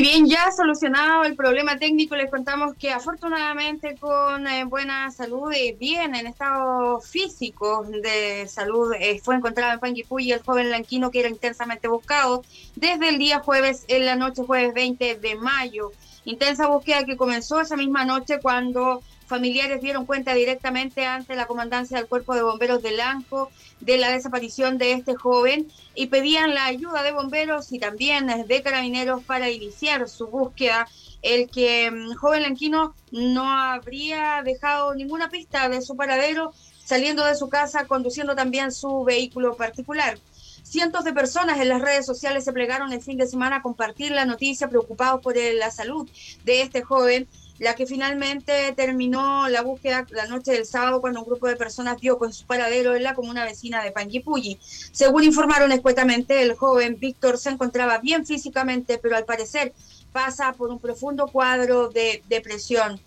Bien 0.00 0.26
ya 0.26 0.50
solucionado 0.50 1.24
el 1.24 1.36
problema 1.36 1.76
técnico, 1.76 2.16
les 2.16 2.30
contamos 2.30 2.74
que 2.74 2.90
afortunadamente 2.90 3.96
con 3.96 4.46
eh, 4.46 4.64
buena 4.64 5.10
salud 5.10 5.52
y 5.52 5.72
bien 5.72 6.14
en 6.14 6.26
estado 6.26 7.02
físico 7.02 7.84
de 7.84 8.48
salud 8.48 8.94
eh, 8.98 9.20
fue 9.22 9.34
encontrado 9.36 9.74
en 9.74 9.78
Panguipulli 9.78 10.32
el 10.32 10.42
joven 10.42 10.70
lanquino 10.70 11.10
que 11.10 11.20
era 11.20 11.28
intensamente 11.28 11.86
buscado 11.86 12.42
desde 12.76 13.10
el 13.10 13.18
día 13.18 13.40
jueves 13.40 13.84
en 13.88 14.06
la 14.06 14.16
noche 14.16 14.42
jueves 14.42 14.72
20 14.72 15.16
de 15.16 15.34
mayo. 15.34 15.92
Intensa 16.24 16.66
búsqueda 16.66 17.04
que 17.04 17.18
comenzó 17.18 17.60
esa 17.60 17.76
misma 17.76 18.06
noche 18.06 18.40
cuando 18.40 19.02
familiares 19.30 19.80
dieron 19.80 20.06
cuenta 20.06 20.34
directamente 20.34 21.06
ante 21.06 21.36
la 21.36 21.46
comandancia 21.46 21.96
del 21.96 22.08
Cuerpo 22.08 22.34
de 22.34 22.42
Bomberos 22.42 22.82
de 22.82 22.90
Lanco 22.90 23.52
de 23.78 23.96
la 23.96 24.10
desaparición 24.10 24.76
de 24.76 24.90
este 24.90 25.14
joven 25.14 25.68
y 25.94 26.08
pedían 26.08 26.52
la 26.52 26.66
ayuda 26.66 27.04
de 27.04 27.12
bomberos 27.12 27.70
y 27.72 27.78
también 27.78 28.26
de 28.26 28.62
carabineros 28.62 29.22
para 29.22 29.48
iniciar 29.48 30.08
su 30.08 30.26
búsqueda. 30.26 30.88
El 31.22 31.48
que 31.48 31.90
mm, 31.92 32.14
joven 32.16 32.42
lanquino 32.42 32.96
no 33.12 33.48
habría 33.48 34.42
dejado 34.44 34.96
ninguna 34.96 35.30
pista 35.30 35.68
de 35.68 35.80
su 35.80 35.96
paradero 35.96 36.52
saliendo 36.84 37.24
de 37.24 37.36
su 37.36 37.48
casa 37.48 37.86
conduciendo 37.86 38.34
también 38.34 38.72
su 38.72 39.04
vehículo 39.04 39.56
particular. 39.56 40.18
Cientos 40.64 41.04
de 41.04 41.12
personas 41.12 41.60
en 41.60 41.68
las 41.68 41.80
redes 41.80 42.04
sociales 42.04 42.44
se 42.44 42.52
plegaron 42.52 42.92
el 42.92 43.00
fin 43.00 43.16
de 43.16 43.28
semana 43.28 43.56
a 43.56 43.62
compartir 43.62 44.10
la 44.10 44.24
noticia 44.24 44.68
preocupados 44.68 45.20
por 45.22 45.36
la 45.36 45.70
salud 45.70 46.08
de 46.44 46.62
este 46.62 46.82
joven 46.82 47.28
la 47.60 47.74
que 47.74 47.86
finalmente 47.86 48.72
terminó 48.74 49.46
la 49.48 49.60
búsqueda 49.60 50.06
la 50.10 50.26
noche 50.26 50.50
del 50.52 50.64
sábado 50.64 51.02
cuando 51.02 51.20
un 51.20 51.26
grupo 51.26 51.46
de 51.46 51.56
personas 51.56 52.00
vio 52.00 52.18
con 52.18 52.32
su 52.32 52.46
paradero 52.46 52.96
en 52.96 53.02
la 53.02 53.14
comuna 53.14 53.44
vecina 53.44 53.84
de 53.84 53.92
Panguipulli. 53.92 54.58
Según 54.62 55.24
informaron 55.24 55.70
escuetamente, 55.70 56.42
el 56.42 56.54
joven 56.56 56.96
Víctor 56.98 57.36
se 57.36 57.50
encontraba 57.50 57.98
bien 57.98 58.24
físicamente, 58.24 58.96
pero 58.96 59.14
al 59.14 59.26
parecer 59.26 59.74
pasa 60.10 60.54
por 60.54 60.70
un 60.70 60.80
profundo 60.80 61.26
cuadro 61.28 61.90
de 61.90 62.22
depresión. 62.30 62.98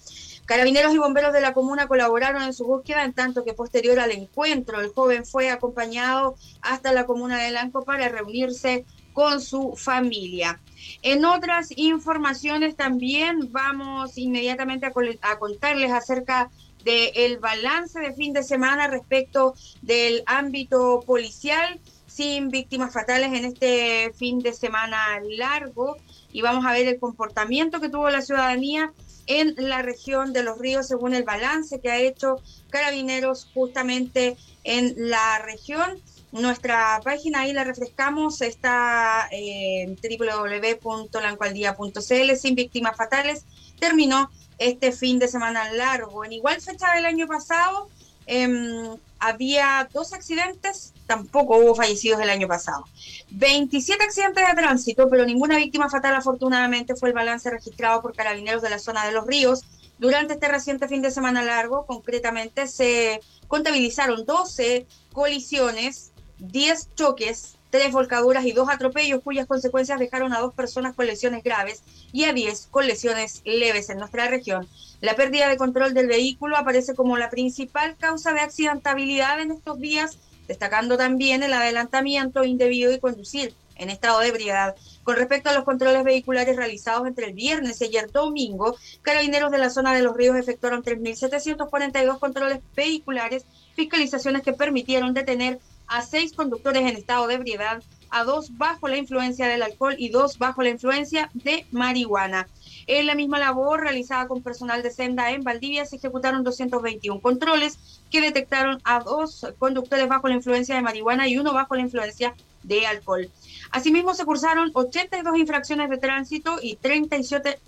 Carabineros 0.46 0.94
y 0.94 1.00
bomberos 1.00 1.34
de 1.34 1.42
la 1.42 1.54
comuna 1.54 1.88
colaboraron 1.88 2.44
en 2.44 2.54
su 2.54 2.66
búsqueda, 2.66 3.06
en 3.06 3.14
tanto 3.14 3.44
que 3.44 3.54
posterior 3.54 4.00
al 4.00 4.12
encuentro, 4.12 4.82
el 4.82 4.90
joven 4.90 5.26
fue 5.26 5.50
acompañado 5.50 6.36
hasta 6.62 6.92
la 6.92 7.08
comuna 7.08 7.42
de 7.42 7.50
Lanco 7.50 7.84
para 7.84 8.08
reunirse 8.08 8.86
con 9.14 9.42
su 9.42 9.76
familia. 9.76 10.60
En 11.02 11.26
otras 11.26 11.70
informaciones 11.76 12.76
también 12.76 13.52
vamos 13.52 14.18
inmediatamente 14.18 14.86
a, 14.86 15.40
contarles 15.40 15.92
acerca 15.92 16.50
del 16.84 17.38
balance 17.38 18.00
de 18.00 18.14
fin 18.14 18.34
de 18.34 18.44
semana 18.44 18.88
respecto 18.88 19.54
del 19.82 20.24
ámbito 20.26 21.02
policial 21.06 21.80
sin 22.08 22.50
víctimas 22.50 22.94
fatales 22.94 23.34
en 23.34 23.46
este 23.46 24.12
fin 24.14 24.40
de 24.40 24.54
semana 24.54 24.98
largo 25.38 25.98
y 26.32 26.42
vamos 26.42 26.66
a 26.66 26.74
ver 26.74 26.88
el 26.88 27.00
comportamiento 27.00 27.80
que 27.80 27.90
tuvo 27.90 28.10
la 28.10 28.22
ciudadanía 28.22 28.92
en 29.26 29.56
la 29.58 29.82
región 29.82 30.34
de 30.34 30.44
los 30.44 30.60
ríos 30.60 30.88
según 30.88 31.14
el 31.14 31.24
balance 31.24 31.80
que 31.80 31.90
ha 31.90 32.00
hecho 32.00 32.36
Carabineros 32.70 33.50
justamente 33.54 34.36
en 34.64 34.94
la 34.98 35.40
región 35.40 36.02
nuestra 36.34 37.00
página 37.04 37.42
ahí 37.42 37.54
la 37.54 37.64
refrescamos, 37.64 38.42
está 38.42 39.28
en 39.30 39.96
www.lancualdía.cl 39.96 42.36
sin 42.36 42.56
víctimas 42.56 42.98
fatales. 42.98 43.46
Terminó 43.80 44.32
este 44.58 44.92
fin 44.92 45.20
de 45.20 45.28
semana 45.28 45.72
largo. 45.74 46.26
En 46.26 46.34
igual 46.34 46.60
fecha 46.60 46.92
del 46.96 47.06
año 47.06 47.28
pasado 47.28 47.88
em, 48.26 48.98
había 49.20 49.88
dos 49.94 50.14
accidentes, 50.14 50.96
tampoco 51.06 51.58
hubo 51.58 51.76
fallecidos 51.76 52.20
el 52.20 52.32
año 52.32 52.48
pasado. 52.48 52.86
27 53.30 54.04
accidentes 54.04 54.48
de 54.48 54.56
tránsito, 54.56 55.12
pero 55.12 55.26
ninguna 55.26 55.58
víctima 55.58 55.88
fatal 55.88 56.16
afortunadamente 56.16 56.96
fue 56.96 57.10
el 57.10 57.16
balance 57.16 57.48
registrado 57.52 58.02
por 58.02 58.16
carabineros 58.16 58.64
de 58.64 58.72
la 58.72 58.80
zona 58.80 59.06
de 59.06 59.12
los 59.12 59.28
ríos. 59.28 59.66
Durante 60.00 60.34
este 60.34 60.48
reciente 60.48 60.88
fin 60.88 61.04
de 61.04 61.12
semana 61.12 61.44
largo, 61.44 61.86
concretamente, 61.86 62.66
se 62.68 63.22
contabilizaron 63.48 64.26
12 64.26 64.88
colisiones 65.12 66.13
10 66.44 66.90
choques, 66.96 67.56
3 67.70 67.94
volcaduras 67.94 68.46
y 68.46 68.52
2 68.52 68.68
atropellos 68.70 69.22
cuyas 69.24 69.48
consecuencias 69.48 69.98
dejaron 69.98 70.34
a 70.34 70.40
dos 70.40 70.54
personas 70.54 70.94
con 70.94 71.08
lesiones 71.08 71.42
graves 71.42 71.84
y 72.12 72.26
a 72.26 72.34
10 72.34 72.68
con 72.70 72.86
lesiones 72.86 73.42
leves 73.46 73.90
en 73.90 74.00
nuestra 74.00 74.28
región. 74.28 74.68
La 75.00 75.16
pérdida 75.16 75.48
de 75.48 75.56
control 75.56 75.94
del 75.94 76.08
vehículo 76.08 76.58
aparece 76.58 76.96
como 76.96 77.18
la 77.18 77.30
principal 77.30 77.96
causa 77.98 78.34
de 78.34 78.42
accidentabilidad 78.42 79.40
en 79.40 79.52
estos 79.52 79.80
días, 79.80 80.18
destacando 80.48 80.98
también 80.98 81.44
el 81.44 81.54
adelantamiento 81.54 82.44
indebido 82.44 82.92
y 82.92 83.00
conducir 83.00 83.56
en 83.78 83.90
estado 83.90 84.20
de 84.20 84.28
ebriedad. 84.28 84.76
Con 85.04 85.16
respecto 85.16 85.50
a 85.50 85.54
los 85.54 85.64
controles 85.64 86.04
vehiculares 86.04 86.58
realizados 86.58 87.08
entre 87.08 87.28
el 87.28 87.34
viernes 87.34 87.80
y 87.80 87.86
ayer 87.86 88.12
domingo, 88.12 88.76
carabineros 89.02 89.50
de 89.52 89.58
la 89.60 89.70
zona 89.70 89.94
de 89.96 90.04
los 90.04 90.16
ríos 90.16 90.38
efectuaron 90.38 90.84
3.742 90.84 92.20
controles 92.20 92.60
vehiculares, 92.76 93.46
fiscalizaciones 93.76 94.44
que 94.44 94.54
permitieron 94.54 95.14
detener 95.14 95.60
a 95.88 96.02
seis 96.02 96.34
conductores 96.34 96.84
en 96.84 96.96
estado 96.96 97.28
de 97.28 97.36
ebriedad, 97.36 97.84
a 98.10 98.24
dos 98.24 98.58
bajo 98.58 98.88
la 98.88 98.98
influencia 98.98 99.48
del 99.48 99.64
alcohol 99.64 99.96
y 99.98 100.10
dos 100.10 100.38
bajo 100.38 100.62
la 100.62 100.70
influencia 100.70 101.32
de 101.34 101.66
marihuana. 101.72 102.48
En 102.86 103.08
la 103.08 103.16
misma 103.16 103.40
labor 103.40 103.82
realizada 103.82 104.28
con 104.28 104.44
personal 104.44 104.84
de 104.84 104.92
senda 104.92 105.32
en 105.32 105.44
Valdivia 105.44 105.86
se 105.86 105.96
ejecutaron 105.96 106.44
221 106.44 107.22
controles 107.22 108.02
que 108.12 108.22
detectaron 108.22 108.82
a 108.84 109.00
dos 109.00 109.48
conductores 109.58 110.08
bajo 110.08 110.28
la 110.28 110.36
influencia 110.36 110.76
de 110.76 110.82
marihuana 110.82 111.28
y 111.28 111.38
uno 111.38 111.54
bajo 111.54 111.76
la 111.76 111.82
influencia 111.82 112.36
de 112.62 112.86
alcohol. 112.86 113.30
Asimismo 113.72 114.14
se 114.14 114.26
cursaron 114.26 114.72
82 114.74 115.38
infracciones 115.38 115.90
de 115.90 115.98
tránsito 115.98 116.58
y 116.62 116.76
37, 116.76 117.60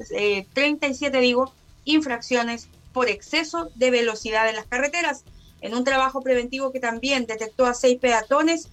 37 0.54 1.18
eh, 1.18 1.22
digo, 1.22 1.54
infracciones 1.86 2.68
por 2.94 3.10
exceso 3.10 3.70
de 3.76 3.92
velocidad 3.92 4.48
en 4.48 4.56
las 4.56 4.68
carreteras 4.68 5.24
en 5.66 5.74
un 5.74 5.84
trabajo 5.84 6.22
preventivo 6.22 6.72
que 6.72 6.80
también 6.80 7.26
detectó 7.26 7.66
a 7.66 7.74
seis 7.74 7.98
peatones 8.00 8.70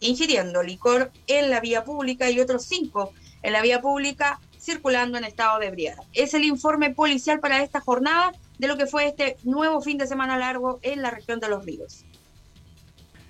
ingiriendo 0.00 0.62
licor 0.62 1.10
en 1.26 1.50
la 1.50 1.60
vía 1.60 1.84
pública 1.84 2.30
y 2.30 2.40
otros 2.40 2.66
cinco 2.66 3.12
en 3.42 3.52
la 3.52 3.62
vía 3.62 3.80
pública 3.80 4.38
circulando 4.60 5.16
en 5.18 5.24
estado 5.24 5.58
de 5.60 5.66
ebriedad. 5.66 5.96
Es 6.12 6.34
el 6.34 6.44
informe 6.44 6.90
policial 6.90 7.40
para 7.40 7.62
esta 7.62 7.80
jornada 7.80 8.32
de 8.58 8.68
lo 8.68 8.76
que 8.76 8.86
fue 8.86 9.06
este 9.06 9.36
nuevo 9.44 9.80
fin 9.80 9.98
de 9.98 10.06
semana 10.06 10.38
largo 10.38 10.78
en 10.82 11.02
la 11.02 11.10
región 11.10 11.40
de 11.40 11.48
los 11.48 11.64
ríos. 11.64 12.04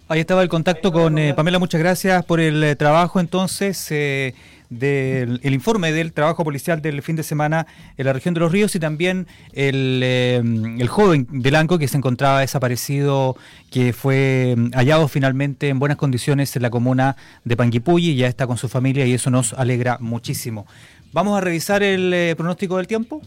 Ahí 0.08 0.20
estaba 0.20 0.42
el 0.42 0.48
contacto 0.48 0.92
con 0.92 1.16
eh, 1.16 1.32
Pamela, 1.32 1.58
muchas 1.58 1.80
gracias 1.80 2.24
por 2.24 2.38
el 2.40 2.62
eh, 2.62 2.76
trabajo 2.76 3.20
entonces. 3.20 3.90
Eh, 3.90 4.34
del 4.70 5.40
el 5.42 5.54
informe 5.54 5.92
del 5.92 6.12
trabajo 6.12 6.44
policial 6.44 6.82
del 6.82 7.02
fin 7.02 7.16
de 7.16 7.22
semana 7.22 7.66
en 7.96 8.06
la 8.06 8.12
región 8.12 8.34
de 8.34 8.40
los 8.40 8.52
ríos 8.52 8.74
y 8.74 8.80
también 8.80 9.26
el, 9.52 10.00
eh, 10.02 10.36
el 10.36 10.88
joven 10.88 11.26
de 11.30 11.50
Lanco 11.50 11.78
que 11.78 11.88
se 11.88 11.96
encontraba 11.96 12.40
desaparecido, 12.40 13.36
que 13.70 13.92
fue 13.92 14.54
mm, 14.56 14.70
hallado 14.72 15.08
finalmente 15.08 15.68
en 15.68 15.78
buenas 15.78 15.98
condiciones 15.98 16.54
en 16.56 16.62
la 16.62 16.70
comuna 16.70 17.16
de 17.44 17.56
Panguipulli, 17.56 18.16
ya 18.16 18.28
está 18.28 18.46
con 18.46 18.56
su 18.56 18.68
familia 18.68 19.06
y 19.06 19.12
eso 19.12 19.30
nos 19.30 19.52
alegra 19.52 19.98
muchísimo. 20.00 20.66
Vamos 21.12 21.38
a 21.38 21.40
revisar 21.40 21.82
el 21.82 22.12
eh, 22.12 22.34
pronóstico 22.36 22.76
del 22.76 22.86
tiempo. 22.86 23.22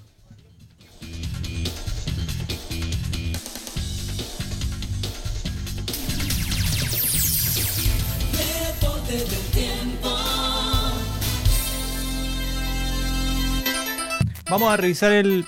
Vamos 14.49 14.71
a 14.71 14.77
revisar 14.77 15.11
el, 15.11 15.45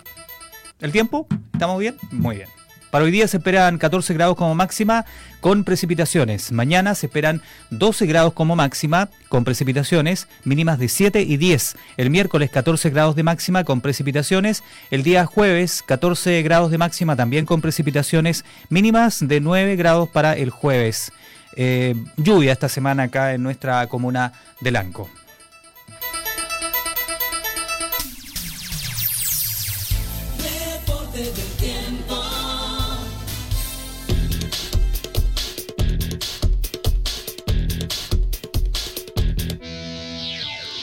el 0.81 0.91
tiempo. 0.91 1.27
¿Estamos 1.53 1.79
bien? 1.79 1.95
Muy 2.11 2.37
bien. 2.37 2.49
Para 2.91 3.05
hoy 3.05 3.11
día 3.11 3.27
se 3.27 3.37
esperan 3.37 3.77
14 3.77 4.13
grados 4.15 4.35
como 4.35 4.55
máxima 4.55 5.05
con 5.41 5.63
precipitaciones. 5.63 6.51
Mañana 6.51 6.95
se 6.95 7.05
esperan 7.05 7.41
12 7.69 8.07
grados 8.07 8.33
como 8.33 8.55
máxima 8.55 9.09
con 9.29 9.43
precipitaciones, 9.43 10.27
mínimas 10.43 10.79
de 10.79 10.89
7 10.89 11.21
y 11.21 11.37
10. 11.37 11.77
El 11.97 12.09
miércoles 12.09 12.49
14 12.49 12.89
grados 12.89 13.15
de 13.15 13.23
máxima 13.23 13.63
con 13.63 13.81
precipitaciones. 13.81 14.63
El 14.89 15.03
día 15.03 15.25
jueves 15.25 15.83
14 15.85 16.41
grados 16.41 16.71
de 16.71 16.79
máxima 16.79 17.15
también 17.15 17.45
con 17.45 17.61
precipitaciones, 17.61 18.43
mínimas 18.69 19.25
de 19.25 19.39
9 19.39 19.75
grados 19.75 20.09
para 20.09 20.33
el 20.33 20.49
jueves. 20.49 21.11
Eh, 21.55 21.95
lluvia 22.17 22.51
esta 22.51 22.69
semana 22.69 23.03
acá 23.03 23.33
en 23.33 23.43
nuestra 23.43 23.85
comuna 23.87 24.33
de 24.61 24.71
Lanco. 24.71 25.09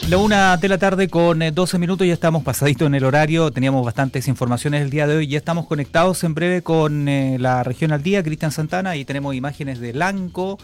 La 0.08 0.18
una 0.18 0.56
de 0.56 0.68
la 0.68 0.78
tarde 0.78 1.08
con 1.08 1.40
12 1.40 1.76
eh, 1.76 1.80
minutos, 1.80 2.06
ya 2.06 2.12
estamos 2.12 2.44
pasadito 2.44 2.86
en 2.86 2.94
el 2.94 3.02
horario, 3.02 3.50
teníamos 3.50 3.84
bastantes 3.84 4.28
informaciones 4.28 4.82
el 4.82 4.90
día 4.90 5.08
de 5.08 5.16
hoy, 5.16 5.26
ya 5.26 5.36
estamos 5.36 5.66
conectados 5.66 6.22
en 6.22 6.32
breve 6.32 6.62
con 6.62 7.08
eh, 7.08 7.38
la 7.40 7.64
región 7.64 7.90
al 7.90 8.04
día, 8.04 8.22
Cristian 8.22 8.52
Santana, 8.52 8.94
y 8.94 9.04
tenemos 9.04 9.34
imágenes 9.34 9.80
de 9.80 9.92
Lanco. 9.92 10.58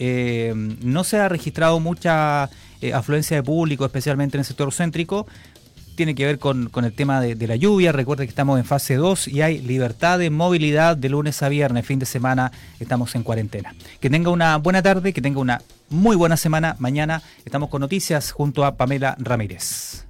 Eh, 0.00 0.52
no 0.82 1.04
se 1.04 1.18
ha 1.18 1.28
registrado 1.28 1.78
mucha 1.78 2.50
afluencia 2.92 3.36
de 3.36 3.44
público, 3.44 3.84
especialmente 3.84 4.36
en 4.36 4.40
el 4.40 4.44
sector 4.44 4.72
céntrico, 4.72 5.28
tiene 5.94 6.14
que 6.14 6.24
ver 6.24 6.38
con, 6.38 6.70
el 6.74 6.92
tema 6.92 7.20
de, 7.20 7.46
la 7.46 7.56
lluvia. 7.56 7.92
Recuerde 7.92 8.24
que 8.24 8.30
estamos 8.30 8.58
en 8.58 8.64
fase 8.64 8.96
2 8.96 9.28
y 9.28 9.42
hay 9.42 9.58
libertad 9.58 10.18
de 10.18 10.30
movilidad 10.30 10.96
de 10.96 11.08
lunes 11.08 11.42
a 11.42 11.48
viernes. 11.48 11.86
Fin 11.86 11.98
de 11.98 12.06
semana 12.06 12.52
estamos 12.78 13.14
en 13.14 13.22
cuarentena. 13.22 13.74
Que 14.00 14.10
tenga 14.10 14.30
una 14.30 14.56
buena 14.56 14.82
tarde, 14.82 15.12
que 15.12 15.22
tenga 15.22 15.40
una 15.40 15.62
muy 15.88 16.16
buena 16.16 16.36
semana. 16.36 16.76
Mañana 16.78 17.22
estamos 17.44 17.68
con 17.68 17.80
noticias 17.80 18.32
junto 18.32 18.64
a 18.64 18.76
Pamela 18.76 19.16
Ramírez. 19.18 20.04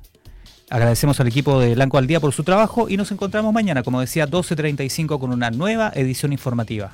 Agradecemos 0.71 1.19
al 1.19 1.27
equipo 1.27 1.59
de 1.59 1.75
Blanco 1.75 1.99
al 1.99 2.07
Día 2.07 2.21
por 2.21 2.33
su 2.33 2.45
trabajo 2.45 2.89
y 2.89 2.97
nos 2.97 3.11
encontramos 3.11 3.53
mañana, 3.53 3.83
como 3.83 4.01
decía, 4.01 4.29
12.35 4.29 5.19
con 5.19 5.33
una 5.33 5.51
nueva 5.51 5.91
edición 5.95 6.33
informativa. 6.33 6.93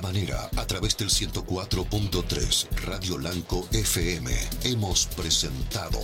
Manera, 0.00 0.48
a 0.56 0.66
través 0.66 0.96
del 0.96 1.10
104.3 1.10 2.68
Radio 2.84 3.18
Lanco 3.18 3.66
FM, 3.72 4.30
hemos 4.64 5.06
presentado 5.06 6.00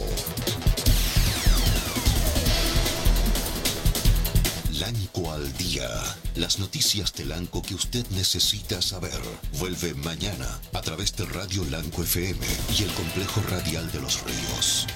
Lanco 4.79 5.33
al 5.33 5.57
Día. 5.57 5.89
Las 6.35 6.59
noticias 6.59 7.13
de 7.15 7.25
Lanco 7.25 7.63
que 7.63 7.75
usted 7.75 8.07
necesita 8.11 8.83
saber. 8.83 9.21
Vuelve 9.59 9.95
mañana 9.95 10.61
a 10.75 10.81
través 10.83 11.17
de 11.17 11.25
Radio 11.27 11.65
Lanco 11.71 12.03
FM 12.03 12.47
y 12.79 12.83
el 12.83 12.93
complejo 12.93 13.43
radial 13.51 13.91
de 13.93 14.01
los 14.01 14.23
ríos. 14.23 14.87